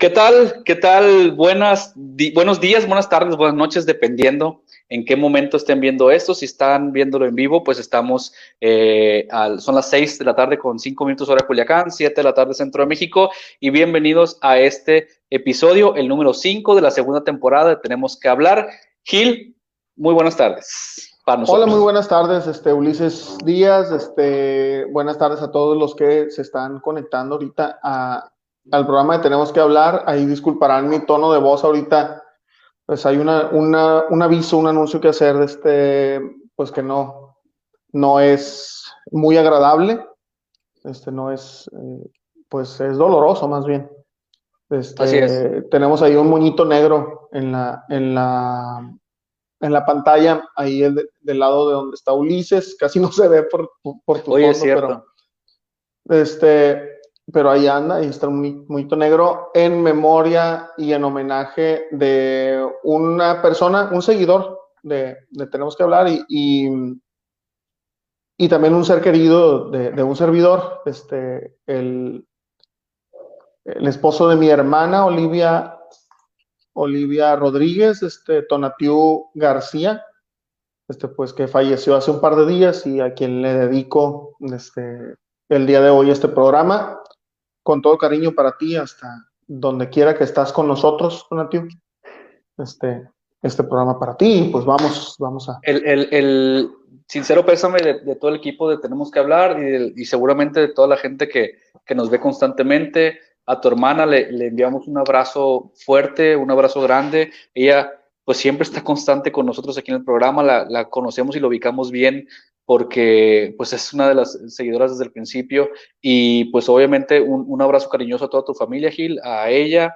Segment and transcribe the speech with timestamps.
[0.00, 0.62] ¿Qué tal?
[0.64, 1.32] ¿Qué tal?
[1.32, 1.92] Buenas,
[2.34, 6.32] buenos días, buenas tardes, buenas noches, dependiendo en qué momento estén viendo esto.
[6.34, 8.32] Si están viéndolo en vivo, pues estamos,
[8.62, 9.28] eh,
[9.58, 12.54] son las 6 de la tarde con 5 minutos hora Culiacán, 7 de la tarde
[12.54, 13.28] Centro de México.
[13.60, 18.30] Y bienvenidos a este episodio, el número 5 de la segunda temporada de Tenemos que
[18.30, 18.70] hablar.
[19.04, 19.54] Gil,
[19.96, 21.18] muy buenas tardes.
[21.26, 23.92] Hola, muy buenas tardes, este, Ulises Díaz.
[23.92, 28.32] Este, buenas tardes a todos los que se están conectando ahorita a
[28.70, 30.04] al programa de Tenemos que hablar.
[30.06, 32.22] Ahí disculparán mi tono de voz ahorita.
[32.86, 36.20] Pues hay una, una, un aviso, un anuncio que hacer, de este,
[36.56, 37.38] pues que no,
[37.92, 40.04] no es muy agradable.
[40.84, 42.10] Este no es, eh,
[42.48, 43.90] pues es doloroso más bien.
[44.70, 45.68] Este, Así es.
[45.70, 48.90] Tenemos ahí un moñito negro en la, en la,
[49.60, 52.76] en la pantalla, ahí del lado de donde está Ulises.
[52.78, 53.70] Casi no se ve por,
[54.04, 55.04] por tu Oye, pero
[56.08, 56.99] este,
[57.32, 63.42] pero ahí anda y está un muito negro en memoria y en homenaje de una
[63.42, 65.18] persona, un seguidor de,
[65.50, 66.24] Tenemos que hablar y,
[68.38, 72.26] y, también un ser querido de, un servidor, este, el,
[73.64, 75.78] el, esposo de mi hermana, Olivia,
[76.72, 80.02] Olivia Rodríguez, este, Tonatiu García,
[80.88, 85.16] este, pues que falleció hace un par de días y a quien le dedico este,
[85.50, 86.99] el día de hoy este programa
[87.62, 91.68] con todo cariño para ti hasta donde quiera que estás con nosotros, Donatiu.
[92.58, 93.08] Este,
[93.42, 95.58] este programa para ti, pues vamos, vamos a...
[95.62, 96.70] El,
[97.06, 100.96] sincero pésame de, todo el equipo de Tenemos que hablar y, seguramente de toda la
[100.96, 101.58] gente que,
[101.94, 103.18] nos ve constantemente.
[103.46, 107.32] A tu hermana le, le, enviamos un abrazo fuerte, un abrazo grande.
[107.52, 107.90] Ella
[108.24, 111.48] pues siempre está constante con nosotros aquí en el programa, la, la conocemos y lo
[111.48, 112.28] ubicamos bien
[112.70, 117.88] porque pues es una de las seguidoras desde el principio y pues obviamente un, abrazo
[117.88, 119.92] cariñoso a toda tu familia, Gil, a ella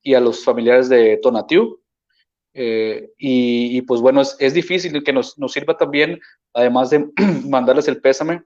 [0.00, 1.78] y a los familiares de Tonatiu.
[2.54, 6.18] Eh, y, pues bueno, es, es difícil que nos, nos, sirva también,
[6.54, 7.06] además de
[7.46, 8.42] mandarles el pésame,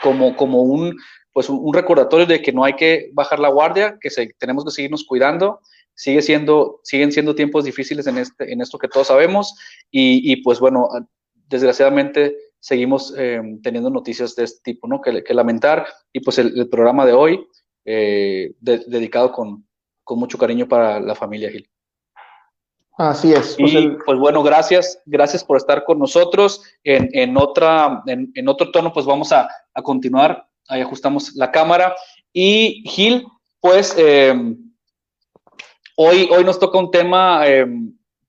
[0.00, 0.96] como, como un,
[1.32, 4.70] pues un, recordatorio de que no hay que bajar la guardia, que se, tenemos que
[4.70, 5.58] seguirnos cuidando.
[5.96, 9.56] Sigue siendo, siguen siendo tiempos difíciles en, este, en esto que todos sabemos
[9.90, 10.88] y, y pues bueno,
[11.48, 15.00] desgraciadamente seguimos eh, teniendo noticias de este tipo, ¿no?
[15.00, 15.86] Que, lamentar.
[16.12, 17.46] Y pues el, programa de hoy,
[17.84, 19.64] eh, dedicado con,
[20.10, 21.68] mucho cariño para la familia Gil.
[22.96, 23.56] Así es.
[23.58, 26.62] Pues y pues bueno, gracias, gracias por estar con nosotros.
[26.82, 29.48] En, otra, en, otro tono, pues vamos a,
[29.82, 30.48] continuar.
[30.66, 31.94] Ahí ajustamos la cámara.
[32.32, 33.26] Y Gil,
[33.60, 34.34] pues eh,
[35.96, 37.44] hoy, hoy nos toca un tema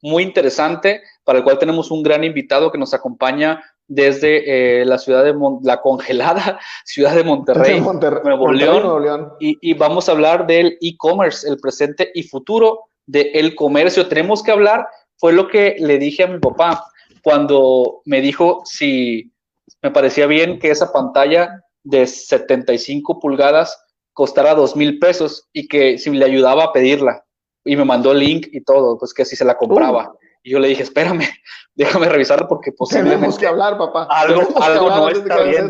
[0.02, 5.00] muy interesante para el cual tenemos un gran invitado que nos acompaña desde eh, la
[5.00, 5.34] ciudad de
[5.64, 12.12] la congelada ciudad de Monterrey, Nuevo, León, Y, vamos a hablar del e-commerce, el presente
[12.14, 14.08] y futuro del comercio.
[14.08, 14.88] Tenemos que hablar,
[15.18, 16.86] fue lo que le dije a mi papá
[17.24, 19.34] cuando me dijo si
[19.82, 23.84] me parecía bien que esa pantalla de 75 pulgadas
[24.14, 27.26] costara dos mil pesos y que si le ayudaba a pedirla.
[27.70, 30.14] Y me mandó el link y todo, pues que si se la compraba.
[30.42, 31.22] Y yo le dije, espérame,
[31.76, 33.18] déjame revisarlo porque posiblemente...
[33.18, 34.08] Tenemos que hablar, papá.
[34.10, 35.70] Algo, algo no está bien.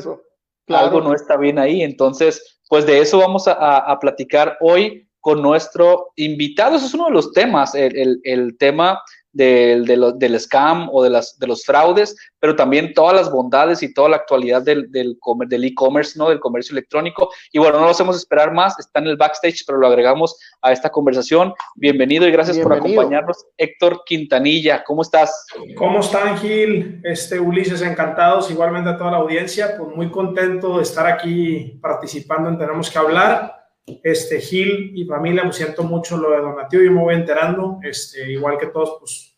[0.67, 1.81] Algo no está bien ahí.
[1.81, 6.75] Entonces, pues de eso vamos a, a, platicar hoy con nuestro invitado.
[6.75, 9.01] Eso es uno de los temas, el, el, el tema
[9.31, 13.93] del, del scam o de, las, de los fraudes, pero también todas las bondades y
[13.93, 15.17] toda la actualidad del, del,
[15.47, 16.29] del e-commerce, ¿no?
[16.29, 17.29] Del comercio electrónico.
[17.51, 20.71] Y bueno, no lo hacemos esperar más, está en el backstage, pero lo agregamos a
[20.71, 21.53] esta conversación.
[21.75, 23.45] Bienvenido y gracias por acompañarnos.
[23.57, 25.45] Héctor Quintanilla, ¿cómo estás?
[25.77, 27.01] ¿Cómo están, Gil?
[27.03, 32.49] Este, Ulises, encantados, igualmente a toda la audiencia, pues muy contento de estar aquí participando
[32.49, 33.58] en Tenemos que hablar
[34.03, 37.79] este, Gil y familia, me siento mucho lo de Donativo y me voy enterando.
[37.83, 39.37] Este, igual que todos, pues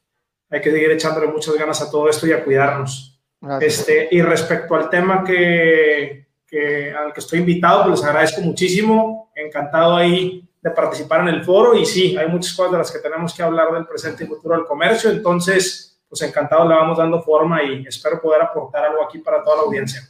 [0.50, 3.20] hay que seguir echándole muchas ganas a todo esto y a cuidarnos.
[3.60, 9.32] Este, y respecto al tema que, que, al que estoy invitado, pues les agradezco muchísimo.
[9.36, 11.76] Encantado ahí de participar en el foro.
[11.76, 14.56] Y sí, hay muchas cosas de las que tenemos que hablar del presente y futuro
[14.56, 15.10] del comercio.
[15.10, 19.58] Entonces, pues encantado le vamos dando forma y espero poder aportar algo aquí para toda
[19.58, 20.02] la audiencia.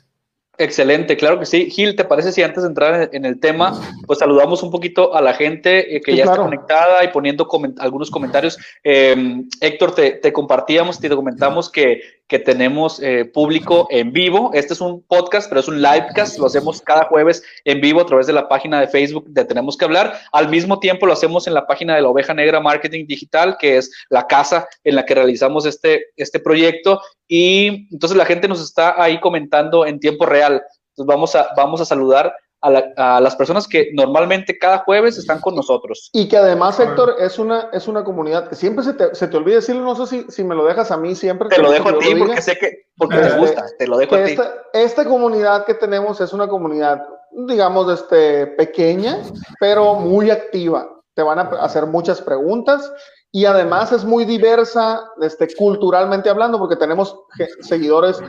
[0.57, 1.71] Excelente, claro que sí.
[1.71, 5.21] Gil, ¿te parece si antes de entrar en el tema, pues saludamos un poquito a
[5.21, 7.47] la gente eh, que ya está conectada y poniendo
[7.79, 8.57] algunos comentarios?
[8.83, 12.01] Eh, Héctor, te, te, compartíamos, te comentamos que
[12.31, 14.51] que tenemos eh, público en vivo.
[14.53, 16.39] Este es un podcast, pero es un livecast.
[16.39, 19.75] Lo hacemos cada jueves en vivo a través de la página de Facebook de Tenemos
[19.75, 20.17] que hablar.
[20.31, 23.75] Al mismo tiempo lo hacemos en la página de la Oveja Negra Marketing Digital, que
[23.75, 27.01] es la casa en la que realizamos este, este proyecto.
[27.27, 30.63] Y entonces la gente nos está ahí comentando en tiempo real.
[30.91, 35.55] Entonces vamos a, vamos a saludar a, las personas que normalmente cada jueves están con
[35.55, 36.09] nosotros.
[36.13, 39.37] Y que además, Héctor, es una, es una comunidad que siempre se te, se te
[39.37, 41.49] olvida decirlo, no sé si, si me lo dejas a mí siempre.
[41.49, 44.23] Te, lo dejo a ti porque sé que porque te gusta, te lo dejo a
[44.23, 44.31] ti.
[44.31, 47.03] Esta, esta, comunidad que tenemos es una comunidad,
[47.47, 49.17] digamos, este, pequeña,
[49.59, 50.87] pero muy activa.
[51.15, 52.91] Te van a hacer muchas preguntas
[53.31, 57.17] y además es muy diversa este, culturalmente hablando, porque tenemos
[57.61, 58.21] seguidores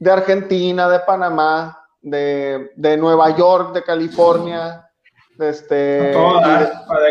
[0.00, 4.88] de Argentina, de Panamá, de, de Nueva York, de California,
[5.38, 6.12] de este,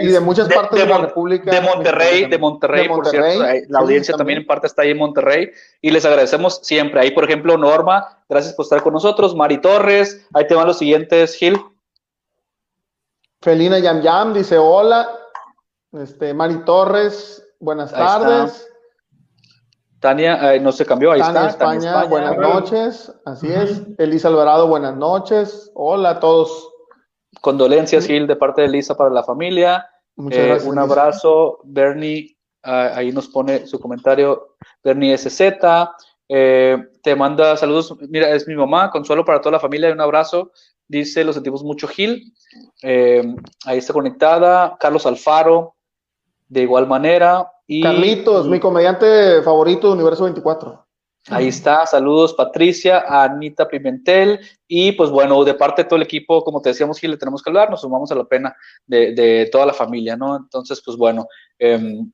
[0.01, 1.49] y, de, muchas partes de, la República.
[1.49, 3.43] De Monterrey, de Monterrey, por cierto.
[3.69, 4.39] La audiencia también.
[4.39, 5.49] en parte está ahí en Monterrey
[5.81, 6.99] y les agradecemos siempre.
[6.99, 9.33] Ahí, por ejemplo, Norma, gracias por estar con nosotros.
[9.33, 11.57] Mari Torres, ahí te van los siguientes, Gil.
[13.41, 15.09] Felina Yam Yam dice hola.
[15.93, 18.67] Este, Mari Torres, buenas tardes.
[19.99, 21.47] Tania, eh, no se cambió, ahí está.
[21.47, 23.81] España, buenas noches, así es.
[23.97, 25.71] Elisa Alvarado, buenas noches.
[25.73, 26.69] Hola a todos.
[27.41, 29.89] Condolencias, Gil, de parte de Elisa para la familia.
[30.15, 30.71] Muchas eh, gracias.
[30.71, 35.41] Un abrazo, Bernie, ah, ahí nos pone su comentario, Bernie SZ.
[36.29, 40.51] Eh, te manda saludos, mira, es mi mamá, consuelo para toda la familia, un abrazo.
[40.87, 42.33] Dice, lo sentimos mucho, Gil.
[42.83, 44.77] ahí está conectada.
[44.79, 45.75] Carlos Alfaro,
[46.47, 47.51] de igual manera.
[47.81, 50.87] Carlitos, mi comediante favorito de Universo 24.
[51.29, 56.41] Ahí está, saludos Patricia, Anita Pimentel y pues bueno, de parte de todo el equipo,
[56.41, 58.55] como te decíamos, Gil, le tenemos que hablar, nos sumamos a la pena
[58.85, 60.37] de, toda la familia, ¿no?
[60.37, 61.27] Entonces, pues bueno,
[61.59, 62.09] em,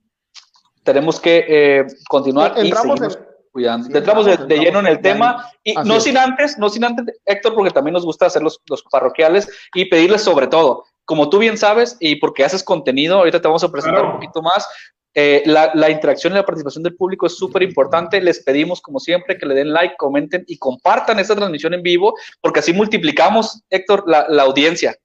[0.84, 3.08] tenemos que eh, continuar Entramos y
[3.52, 3.96] cuidando.
[3.96, 7.70] entramos de, lleno en el tema y no sin antes, no sin antes, Héctor, porque
[7.70, 11.98] también nos gusta hacer los, los parroquiales y pedirles sobre todo, como tú bien sabes
[12.00, 14.68] y porque haces contenido, ahorita te vamos a presentar un poquito más,
[15.16, 18.20] eh, la, interacción y la participación del público es súper importante.
[18.22, 22.16] Les pedimos, como siempre, que le den like, comenten y compartan esta transmisión en vivo,
[22.42, 24.96] porque así multiplicamos, Héctor, la, audiencia.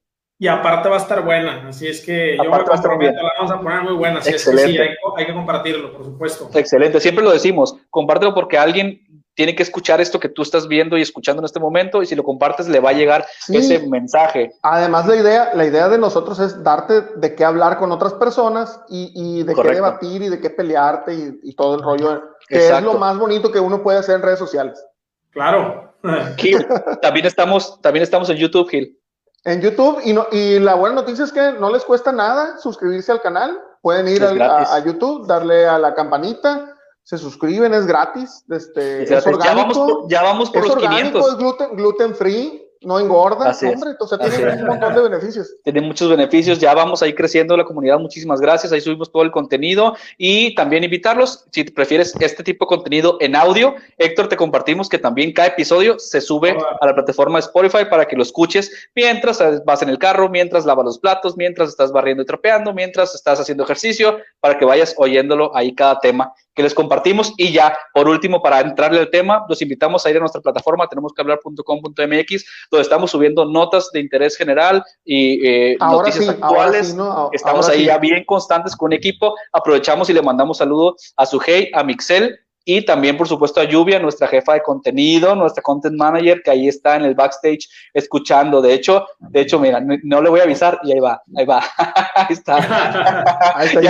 [0.40, 3.60] Y aparte va a estar buena, así es que yo me comprometo, la vamos a
[3.60, 4.62] poner muy buena, así Excelente.
[4.62, 6.50] es que sí, hay, hay, que compartirlo, por supuesto.
[6.54, 10.98] Excelente, siempre lo decimos, compártelo porque alguien tiene que escuchar esto que tú estás viendo
[10.98, 14.50] y escuchando en este momento y si lo compartes le va a llegar ese mensaje.
[14.62, 18.80] Además la idea, la idea de nosotros es darte de qué hablar con otras personas
[18.88, 22.94] y, de qué debatir y de qué pelearte y, todo el rollo, que es lo
[22.94, 24.84] más bonito que uno puede hacer en redes sociales.
[25.30, 25.94] Claro.
[26.36, 26.66] Gil,
[27.00, 28.98] también estamos, también estamos en YouTube, Gil.
[29.44, 33.12] En YouTube y, no, y la buena noticia es que no les cuesta nada suscribirse
[33.12, 33.56] al canal.
[33.82, 36.74] Pueden ir a YouTube, darle a la campanita
[37.08, 38.44] se suscriben, es gratis.
[38.50, 42.14] Este, es orgánico, ya vamos por, ya vamos por es los orgánico, Es gluten, gluten
[42.14, 45.56] free, no engorda, hombre, entonces tiene un montón de beneficios.
[45.64, 49.22] Tiene muchos beneficios, ya vamos a ir creciendo la comunidad, muchísimas gracias, ahí subimos todo
[49.22, 54.36] el contenido y también invitarlos, si prefieres este tipo de contenido en audio, Héctor, te
[54.36, 58.70] compartimos que también cada episodio se sube a la plataforma Spotify para que lo escuches
[58.94, 63.14] mientras vas en el carro, mientras lavas los platos, mientras estás barriendo y trapeando, mientras
[63.14, 67.32] estás haciendo ejercicio, para que vayas oyéndolo ahí cada tema que les compartimos.
[67.36, 70.88] Y ya, por último, para entrarle al tema, los invitamos a ir a nuestra plataforma,
[70.88, 76.96] tenemos que hablar.com.mx, donde estamos subiendo notas de interés general y eh, noticias actuales.
[77.30, 79.36] estamos ahí ya bien constantes con equipo.
[79.52, 82.36] Aprovechamos y le mandamos saludos a Sujei, a Mixel
[82.70, 86.68] y también, por supuesto, a Lluvia, nuestra jefa de contenido, nuestra content manager, que ahí
[86.68, 88.60] está en el backstage escuchando.
[88.60, 91.64] De hecho, de hecho, mira, no, le voy a avisar y ahí va, ahí va.
[92.14, 93.54] ahí está.
[93.54, 93.80] ahí está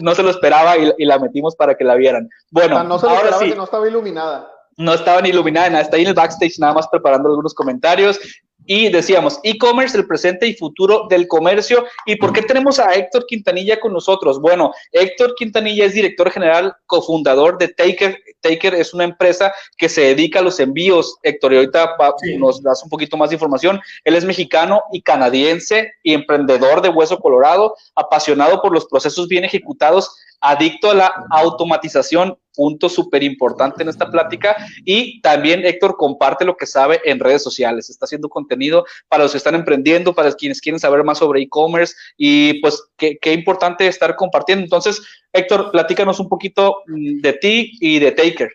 [0.00, 2.28] no se lo esperaba y, la metimos para que la vieran.
[2.50, 3.50] Bueno, no se lo ahora sí.
[3.50, 6.88] que no estaba iluminada no estaba ni iluminada, está ahí en el backstage nada más
[6.88, 8.18] preparando algunos comentarios.
[8.66, 11.84] Y decíamos, e-commerce, el presente y futuro del comercio.
[12.06, 14.40] ¿Y por qué tenemos a Héctor Quintanilla con nosotros?
[14.40, 18.18] Bueno, Héctor Quintanilla es director general, cofundador de Taker.
[18.40, 21.16] Taker es una empresa que se dedica a los envíos.
[21.22, 21.96] Héctor, y ahorita
[22.38, 23.80] nos das un poquito más de información.
[24.04, 29.44] Él es mexicano y canadiense y emprendedor de Hueso Colorado, apasionado por los procesos bien
[29.44, 34.56] ejecutados adicto a la automatización, punto súper importante en esta plática.
[34.84, 37.88] Y también Héctor comparte lo que sabe en redes sociales.
[37.88, 41.94] Está haciendo contenido para los que están emprendiendo, para quienes quieren saber más sobre e-commerce
[42.16, 44.64] y pues qué, importante estar compartiendo.
[44.64, 45.00] Entonces,
[45.32, 48.50] Héctor, platícanos un poquito mm, de ti y de Taker.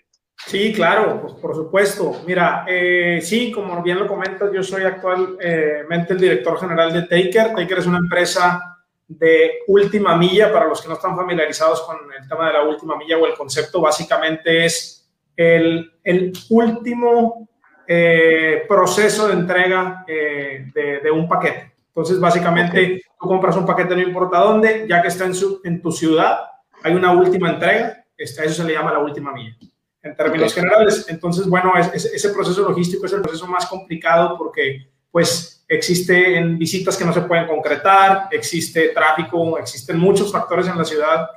[0.45, 2.21] Sí, claro, pues por supuesto.
[2.27, 7.55] Mira, eh, sí, como bien lo comentas, yo soy actualmente el director general de Taker.
[7.55, 8.76] Taker es una empresa
[9.07, 12.97] de última milla, para los que no están familiarizados con el tema de la última
[12.97, 17.47] milla o el concepto, básicamente es el, el último
[17.87, 21.73] eh, proceso de entrega eh, de, un paquete.
[21.87, 25.81] Entonces, básicamente, tú compras un paquete no importa dónde, ya que está en, su, en
[25.81, 26.39] tu ciudad,
[26.83, 29.55] hay una última entrega, este, eso se le llama la última milla,
[30.03, 31.05] en términos generales.
[31.07, 37.05] Entonces, bueno, ese proceso logístico es el proceso más complicado porque pues existen visitas que
[37.05, 41.29] no se pueden concretar, existe tráfico, existen muchos factores en la ciudad,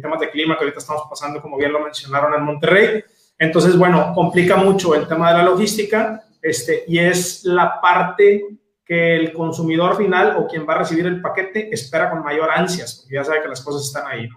[0.00, 3.04] temas de clima que ahorita estamos pasando, como bien lo mencionaron en Monterrey.
[3.38, 8.44] Entonces, bueno, complica mucho el tema de la logística este, y es la parte
[8.84, 13.06] que el consumidor final o quien va a recibir el paquete espera con mayor ansias,
[13.10, 14.28] ya sabe que las cosas están ahí.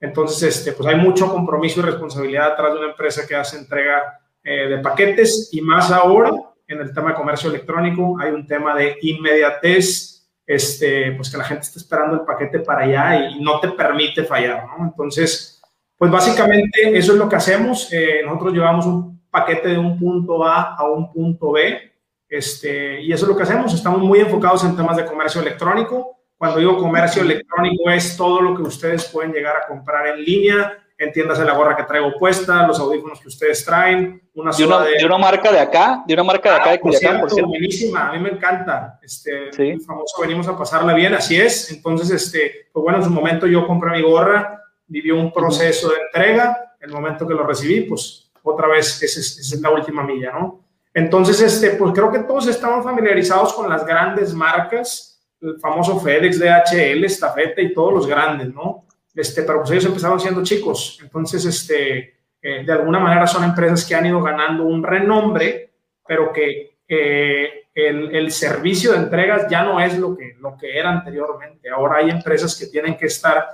[0.00, 4.20] Entonces, este, pues hay mucho compromiso y responsabilidad atrás de una empresa que hace entrega
[4.44, 6.30] eh, de paquetes y más ahora
[6.68, 11.44] en el tema de comercio electrónico hay un tema de inmediatez, este, pues que la
[11.44, 14.84] gente está esperando el paquete para allá y no te permite fallar, ¿no?
[14.84, 15.60] Entonces,
[15.96, 17.92] pues básicamente eso es lo que hacemos.
[17.92, 21.92] Eh, nosotros llevamos un paquete de un punto A a un punto B,
[22.28, 23.72] este, y eso es lo que hacemos.
[23.72, 26.18] Estamos muy enfocados en temas de comercio electrónico.
[26.36, 30.78] Cuando digo comercio electrónico es todo lo que ustedes pueden llegar a comprar en línea,
[30.98, 35.06] entiéndase la gorra que traigo puesta, los audífonos que ustedes traen, una de una, de...
[35.06, 38.08] una, marca de acá, de una marca de acá de ah, Culiacán, por cierto, buenísima,
[38.08, 39.78] a mí me encanta, este, ¿Sí?
[39.80, 43.66] famoso, venimos a pasarla bien, así es, entonces, este, pues bueno, en su momento yo
[43.66, 48.66] compré mi gorra, vivió un proceso de entrega, el momento que lo recibí, pues otra
[48.66, 50.64] vez, esa es, esa es la última milla, ¿no?
[50.94, 56.40] Entonces, este, pues creo que todos estamos familiarizados con las grandes marcas, el famoso FedEx,
[56.40, 58.87] DHL, Estafeta y todos los grandes, ¿no?
[59.18, 61.00] Este, pero pues ellos empezaron siendo chicos.
[61.02, 65.72] Entonces, este, eh, de alguna manera son empresas que han ido ganando un renombre,
[66.06, 71.68] pero que eh, el, servicio de entregas ya no es lo que, era anteriormente.
[71.68, 73.44] Ahora hay empresas que tienen que estar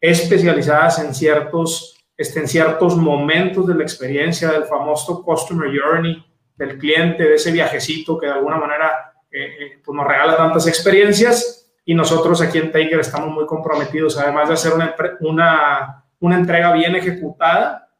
[0.00, 6.24] especializadas en ciertos, este, en ciertos momentos de la experiencia del famoso Customer Journey
[6.56, 11.59] del cliente, de ese viajecito que de alguna manera eh, pues nos regala tantas experiencias
[11.90, 16.72] y nosotros aquí en Taker estamos muy comprometidos, además de hacer una, una, una entrega
[16.72, 17.90] bien ejecutada,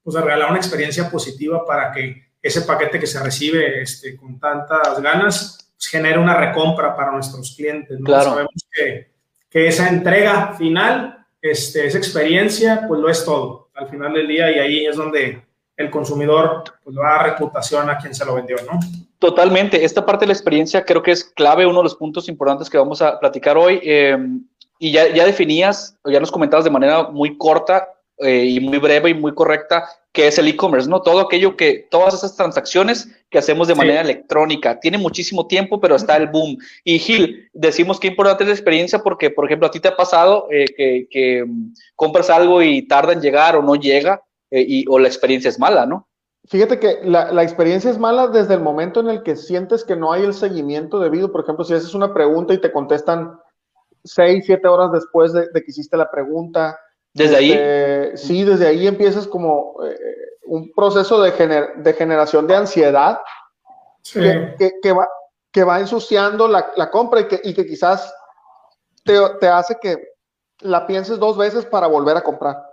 [0.00, 4.38] pues de regalar una experiencia positiva para que ese paquete que se recibe este, con
[4.38, 7.98] tantas ganas pues, genere una recompra para nuestros clientes.
[7.98, 8.06] ¿no?
[8.06, 8.30] Claro.
[8.30, 9.10] Sabemos que,
[9.50, 14.52] que, esa entrega final, este, esa experiencia, pues lo es todo al final del día
[14.52, 15.42] y ahí es donde
[15.82, 18.78] el consumidor pues, va a reputación a quien se lo vendió, ¿no?
[19.18, 19.84] Totalmente.
[19.84, 22.78] Esta parte de la experiencia creo que es clave, uno de los puntos importantes que
[22.78, 23.80] vamos a platicar hoy.
[23.82, 24.16] Eh,
[24.78, 29.10] y ya, ya definías, ya nos comentabas de manera muy corta eh, y muy breve
[29.10, 31.02] y muy correcta qué es el e-commerce, ¿no?
[31.02, 34.78] Todo aquello que, todas esas transacciones que hacemos de manera electrónica.
[34.78, 36.58] Tiene muchísimo tiempo, pero está el boom.
[36.84, 39.96] Y Gil, decimos que importante es la experiencia porque, por ejemplo, a ti te ha
[39.96, 44.22] pasado eh, que, que um, compras algo y tarda en llegar o no llega,
[44.52, 46.06] eh, y, o la experiencia es mala, ¿no?
[46.44, 49.96] Fíjate que la, la, experiencia es mala desde el momento en el que sientes que
[49.96, 51.32] no hay el seguimiento debido.
[51.32, 53.40] Por ejemplo, si haces una pregunta y te contestan
[54.04, 56.78] seis, siete horas después de, de que hiciste la pregunta.
[57.14, 58.16] ¿Desde este, ahí?
[58.16, 59.96] Sí, desde ahí empiezas como eh,
[60.46, 63.20] un proceso de, gener, de, generación de ansiedad
[64.02, 64.20] sí.
[64.20, 65.08] que, que, que, va,
[65.50, 68.12] que va ensuciando la, la compra y que, y que quizás
[69.04, 69.96] te, te hace que
[70.60, 72.71] la pienses dos veces para volver a comprar.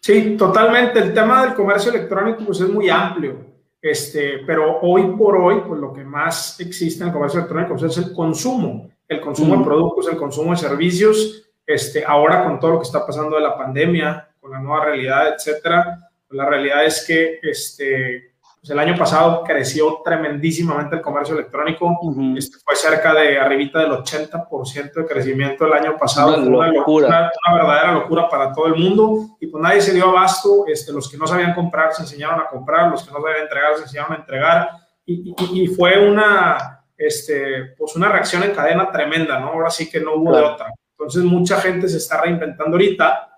[0.00, 0.98] Sí, totalmente.
[0.98, 3.44] El tema del comercio electrónico pues, es muy amplio,
[3.80, 7.96] este, pero hoy por hoy, pues lo que más existe en el comercio electrónico pues,
[7.96, 9.58] es el consumo, el consumo mm.
[9.58, 11.44] de productos, el consumo de servicios.
[11.66, 15.34] Este, ahora con todo lo que está pasando de la pandemia, con la nueva realidad,
[15.34, 18.32] etcétera, pues, la realidad es que este,
[18.68, 22.38] pues el año pasado creció tremendísimamente el comercio electrónico, uh -huh.
[22.38, 26.72] este, fue cerca de arribita del 80% de crecimiento el año pasado, una, fue una,
[26.72, 27.08] locura.
[27.08, 30.92] Una, una, verdadera locura para todo el mundo y pues nadie se dio abasto, este,
[30.92, 33.82] los que no sabían comprar se enseñaron a comprar, los que no sabían entregar se
[33.82, 34.70] enseñaron a entregar
[35.06, 39.48] y, y, y fue una, este, pues una reacción en cadena tremenda, ¿no?
[39.48, 40.48] Ahora sí que no hubo claro.
[40.48, 40.74] de otra.
[40.90, 43.28] Entonces mucha gente se está reinventando ahorita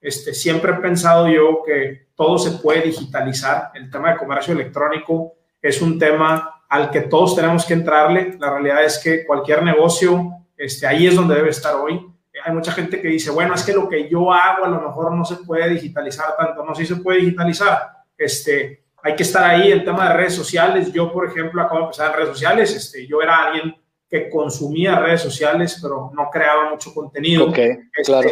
[0.00, 3.70] este, siempre he pensado yo que todo se puede digitalizar.
[3.74, 8.36] El tema de comercio electrónico es un tema al que todos tenemos que entrarle.
[8.40, 12.04] La realidad es que cualquier negocio, este, ahí es donde debe estar hoy.
[12.44, 15.14] Hay mucha gente que dice, bueno, es que lo que yo hago a lo mejor
[15.14, 16.64] no se puede digitalizar tanto.
[16.64, 18.04] No, sí se puede digitalizar.
[18.16, 19.70] Este, hay que estar ahí.
[19.70, 20.92] El tema de redes sociales.
[20.92, 22.74] Yo, por ejemplo, acabo de empezar en redes sociales.
[22.74, 23.76] Este, yo era alguien
[24.08, 27.48] que consumía redes sociales, pero no creaba mucho contenido.
[27.48, 28.30] Okay, este, claro.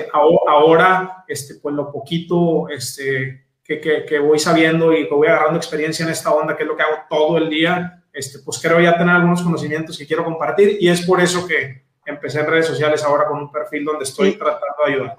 [0.49, 5.57] Ahora, este, pues lo poquito este, que, que, que, voy sabiendo y que voy agarrando
[5.57, 8.81] experiencia en esta onda, que es lo que hago todo el día, este, pues creo
[8.81, 12.67] ya tener algunos conocimientos que quiero compartir y es por eso que empecé en redes
[12.67, 14.39] sociales ahora con un perfil donde estoy sí.
[14.39, 15.19] tratando de ayudar.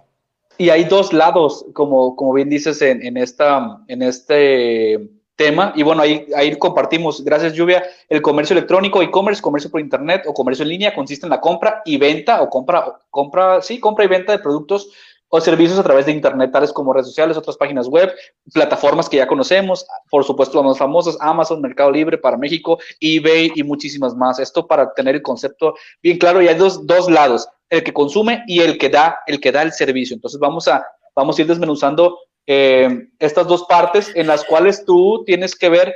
[0.58, 5.74] Y hay dos lados, como, como bien dices, en, en, esta, en este tema.
[5.75, 10.34] Y bueno, ahí, ahí compartimos, gracias Lluvia, el comercio electrónico, e-commerce, comercio por internet o
[10.34, 14.08] comercio en línea consiste en la compra y venta o compra, compra, sí, compra y
[14.08, 14.92] venta de productos
[15.36, 18.13] o servicios a través de Internet, tales como redes sociales, otras páginas web,
[18.54, 23.51] plataformas que ya conocemos, por supuesto las más famosas, Amazon, Mercado Libre para México, eBay
[23.54, 24.39] y muchísimas más.
[24.39, 28.44] Esto para tener el concepto bien claro y hay dos, dos lados, el que consume
[28.48, 30.15] y el que da, el que da el servicio.
[30.15, 35.24] Entonces vamos a, vamos a ir desmenuzando eh, estas dos partes en las cuales tú
[35.25, 35.94] tienes que ver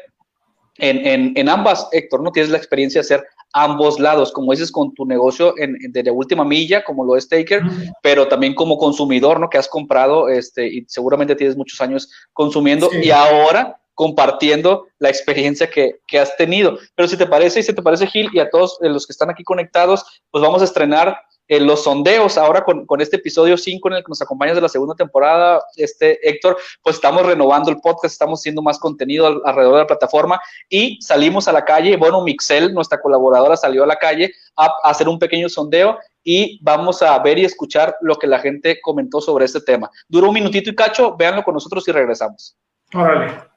[0.79, 2.31] en, en, ambas, Héctor, ¿no?
[2.31, 6.44] Tienes la experiencia de hacer ambos lados, como dices, con tu negocio en, de última
[6.44, 7.63] milla, como lo es Taker,
[8.01, 9.50] pero también como consumidor, ¿no?
[9.50, 15.70] Que has comprado este, y seguramente tienes muchos años consumiendo y ahora compartiendo la experiencia
[15.70, 16.77] que, que, has tenido.
[16.96, 19.29] Pero si te parece, y si te parece, Gil, y a todos los que están
[19.29, 21.18] aquí conectados, pues vamos a estrenar
[21.58, 24.94] los sondeos ahora con, este episodio 5 en el que nos acompañas de la segunda
[24.94, 29.88] temporada, este Héctor, pues estamos renovando el podcast, estamos haciendo más contenido alrededor de la
[29.88, 30.39] plataforma
[30.70, 35.10] y salimos a la calle, bueno, Mixel, nuestra colaboradora, salió a la calle a, hacer
[35.10, 39.46] un pequeño sondeo y vamos a ver y escuchar lo que la gente comentó sobre
[39.46, 39.89] este tema.
[40.08, 42.56] Duró un minutito y cacho, véanlo con nosotros y regresamos.
[42.94, 43.49] Órale.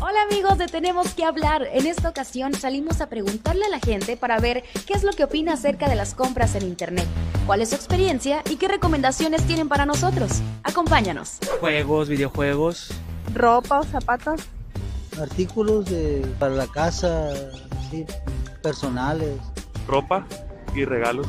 [0.00, 1.66] Hola amigos de Tenemos que hablar.
[1.72, 5.24] En esta ocasión salimos a preguntarle a la gente para ver qué es lo que
[5.24, 7.04] opina acerca de las compras en Internet,
[7.46, 10.40] cuál es su experiencia y qué recomendaciones tienen para nosotros.
[10.62, 11.38] Acompáñanos.
[11.58, 12.92] Juegos, videojuegos.
[13.34, 14.42] Ropa o zapatos.
[15.20, 17.30] Artículos de, para la casa,
[18.62, 19.40] personales.
[19.88, 20.24] Ropa
[20.76, 21.26] y regalos.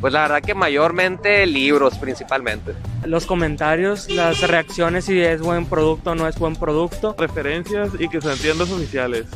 [0.00, 2.74] Pues la verdad que mayormente libros principalmente.
[3.04, 7.14] Los comentarios, las reacciones si es buen producto o no es buen producto.
[7.18, 9.26] Referencias y que sean tiendas oficiales.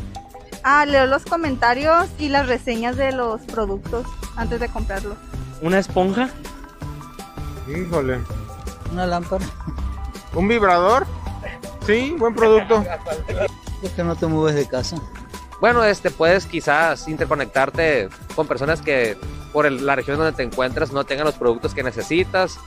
[0.62, 4.06] Ah, leo los comentarios y las reseñas de los productos
[4.36, 5.18] antes de comprarlos.
[5.60, 6.30] ¿Una esponja?
[7.68, 8.20] Híjole.
[8.90, 9.44] ¿Una lámpara?
[10.34, 11.06] ¿Un vibrador?
[11.86, 12.82] Sí, buen producto.
[13.82, 14.96] ¿Por qué no te mueves de casa?
[15.60, 19.18] Bueno, este puedes quizás interconectarte con personas que
[19.54, 22.58] por la región donde te encuentras no tengan los productos que necesitas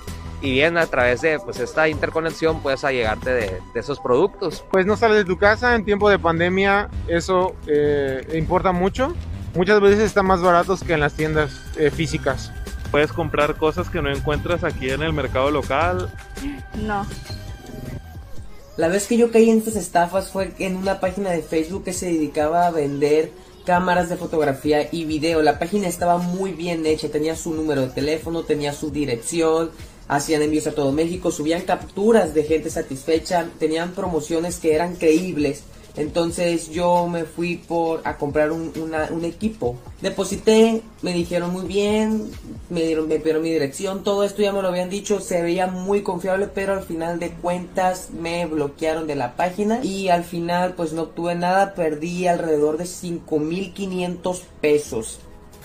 [0.41, 4.63] y bien a través de pues esta interconexión puedes allegarte de, de esos productos.
[4.72, 9.13] Pues no sales de tu casa en tiempo de pandemia, eso eh, importa mucho.
[9.56, 12.51] Muchas veces están más baratos que en las tiendas eh, físicas.
[12.91, 16.14] Puedes comprar cosas que no encuentras aquí en el mercado local.
[16.75, 17.05] No.
[18.77, 21.94] La vez que yo caí en estas estafas fue en una página de Facebook que
[21.94, 23.31] se dedicaba a vender
[23.68, 25.42] cámaras de fotografía y video.
[25.42, 29.72] La página estaba muy bien hecha, tenía su número de teléfono, tenía su dirección,
[30.08, 35.64] hacían envíos a todo México, subían capturas de gente satisfecha, tenían promociones que eran creíbles.
[35.98, 39.75] Entonces yo me fui por a comprar un, equipo.
[40.00, 42.31] Deposité, me dijeron muy bien,
[42.70, 45.66] me dieron, me pidieron mi dirección, todo esto ya me lo habían dicho, se veía
[45.66, 50.75] muy confiable, pero al final de cuentas me bloquearon de la página y al final
[50.75, 55.20] pues no obtuve nada, perdí alrededor de 5.500 pesos.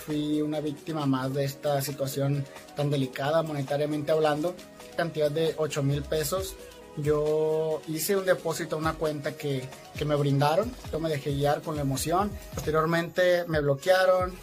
[0.06, 4.54] Fui una víctima más de esta situación tan delicada monetariamente hablando,
[4.96, 6.56] cantidad de 8 mil pesos
[6.96, 11.62] yo hice un depósito a una cuenta que, que, me brindaron, yo me dejé guiar
[11.62, 14.34] con la emoción, posteriormente me bloquearon,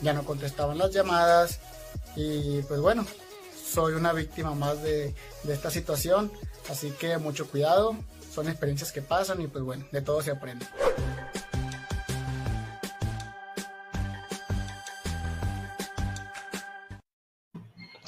[0.00, 1.60] ya no contestaban las llamadas
[2.14, 3.04] y pues bueno,
[3.64, 6.30] soy una víctima más de, de esta situación,
[6.70, 7.96] así que mucho cuidado,
[8.32, 10.66] son experiencias que pasan y pues bueno, de todo se aprende.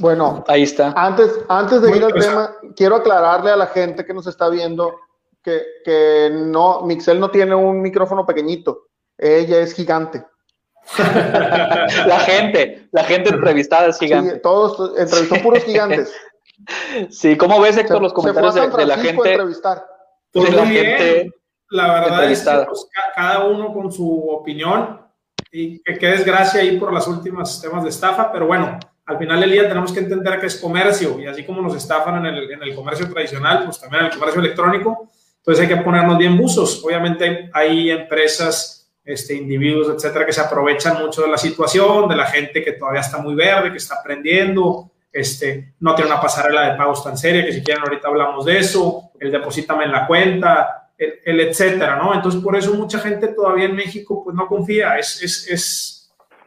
[0.01, 0.93] Bueno, ahí está.
[0.97, 4.99] Antes, antes de ir al tema, quiero aclararle a la gente que nos está viendo
[5.43, 10.25] que, que no, Mixel no tiene un micrófono pequeñito, ella es gigante.
[10.99, 14.35] la gente, la gente entrevistada es gigante.
[14.35, 16.13] Sí, todos entrevistó puros gigantes.
[17.11, 19.31] Sí, ¿cómo ves, Héctor, los comentarios de, de, la gente?
[19.31, 19.87] Entrevistar.
[20.33, 21.33] Pues la gente
[21.71, 25.01] la verdad es que pues, cada uno con su opinión
[25.53, 28.79] y que qué desgracia ahí por las últimas temas de estafa, pero bueno,
[29.11, 32.25] al final del día tenemos que entender que es comercio y así como nos estafan
[32.25, 35.83] en el, en el comercio tradicional, pues también en el comercio electrónico, entonces hay que
[35.83, 36.83] ponernos bien buzos.
[36.85, 42.27] Obviamente hay empresas, este, individuos, etcétera, que se aprovechan mucho de la situación, de la
[42.27, 46.77] gente que todavía está muy verde, que está aprendiendo, este, no tiene una pasarela de
[46.77, 50.91] pagos tan seria, que si quieren ahorita hablamos de eso, el deposítame en la cuenta,
[50.97, 52.15] el, el etcétera, ¿no?
[52.15, 56.00] Entonces por eso mucha gente todavía en México pues no confía, es, es, es,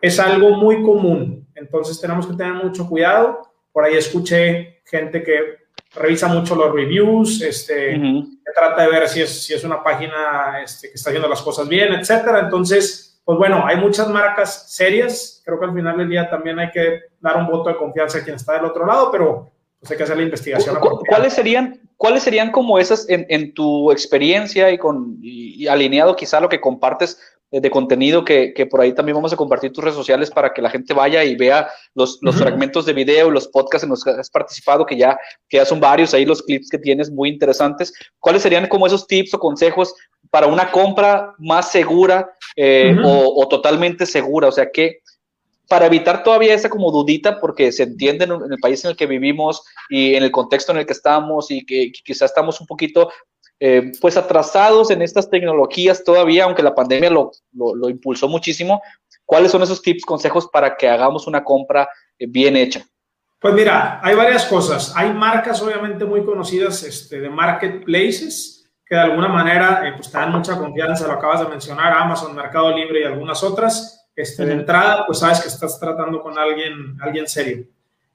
[0.04, 1.48] es algo muy común.
[1.56, 3.42] Entonces tenemos que tener mucho cuidado.
[3.72, 5.64] Por ahí escuché gente que
[5.96, 10.62] revisa mucho los reviews, este, que trata de ver si es, si es una página
[10.62, 12.42] este, que está haciendo las cosas bien, etcétera.
[12.42, 15.42] Entonces, pues bueno, hay muchas marcas serias.
[15.46, 18.24] Creo que al final del día también hay que dar un voto de confianza a
[18.26, 20.80] quien está del otro lado, pero pues hay que hacer la investigación.
[21.08, 26.42] ¿Cuáles serían, ¿Cuáles serían como esas en, en tu experiencia y, con, y alineado quizá
[26.42, 27.18] lo que compartes
[27.60, 30.62] de contenido que, que, por ahí también vamos a compartir tus redes sociales para que
[30.62, 34.10] la gente vaya y vea los, los fragmentos de video, los podcasts en los que
[34.10, 37.94] has participado, que ya, que ya son varios ahí los clips que tienes muy interesantes.
[38.20, 39.94] ¿Cuáles serían como esos tips o consejos
[40.32, 44.48] para una compra más segura eh, o, o, totalmente segura?
[44.48, 45.00] O sea, que
[45.70, 49.06] para evitar todavía esa como dudita, porque se entiende en, el país en el que
[49.06, 52.68] vivimos y en el contexto en el que estamos y que, que quizás estamos un
[52.68, 53.10] poquito
[53.60, 58.82] eh, pues atrasados en estas tecnologías todavía, aunque la pandemia lo, lo, lo, impulsó muchísimo.
[59.26, 61.88] ¿Cuáles son esos tips, consejos para que hagamos una compra
[62.20, 62.86] eh, bien hecha?
[63.40, 64.94] Pues mira, hay varias cosas.
[64.96, 70.18] Hay marcas obviamente muy conocidas este, de marketplaces que de alguna manera eh, pues te
[70.18, 74.10] dan mucha confianza, lo acabas de mencionar, Amazon, Mercado Libre y algunas otras.
[74.16, 77.66] Este, de entrada, pues sabes que estás tratando con alguien, alguien serio.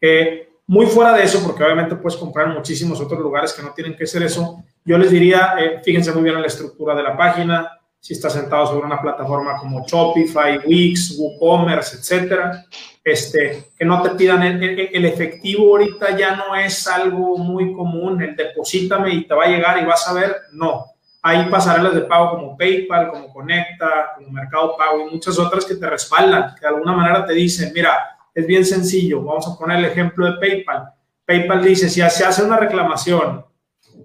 [0.00, 3.72] Eh, muy fuera de eso, porque obviamente puedes comprar en muchísimos otros lugares que no
[3.72, 7.02] tienen que ser eso, yo les diría, eh, fíjense muy bien en la estructura de
[7.02, 12.64] la página, si está sentado sobre una plataforma como Shopify, Wix, WooCommerce, etcétera,
[13.02, 18.36] este, que no te pidan el, efectivo ahorita ya no es algo muy común, el
[18.36, 20.84] deposítame y te va a llegar y vas a ver, no.
[21.22, 25.74] Hay pasarelas de pago como PayPal, como Conecta, como Mercado Pago y muchas otras que
[25.74, 29.78] te respaldan, que de alguna manera te dicen, mira, es bien sencillo, vamos a poner
[29.78, 30.90] el ejemplo de PayPal.
[31.26, 33.44] PayPal dice, si se hace una reclamación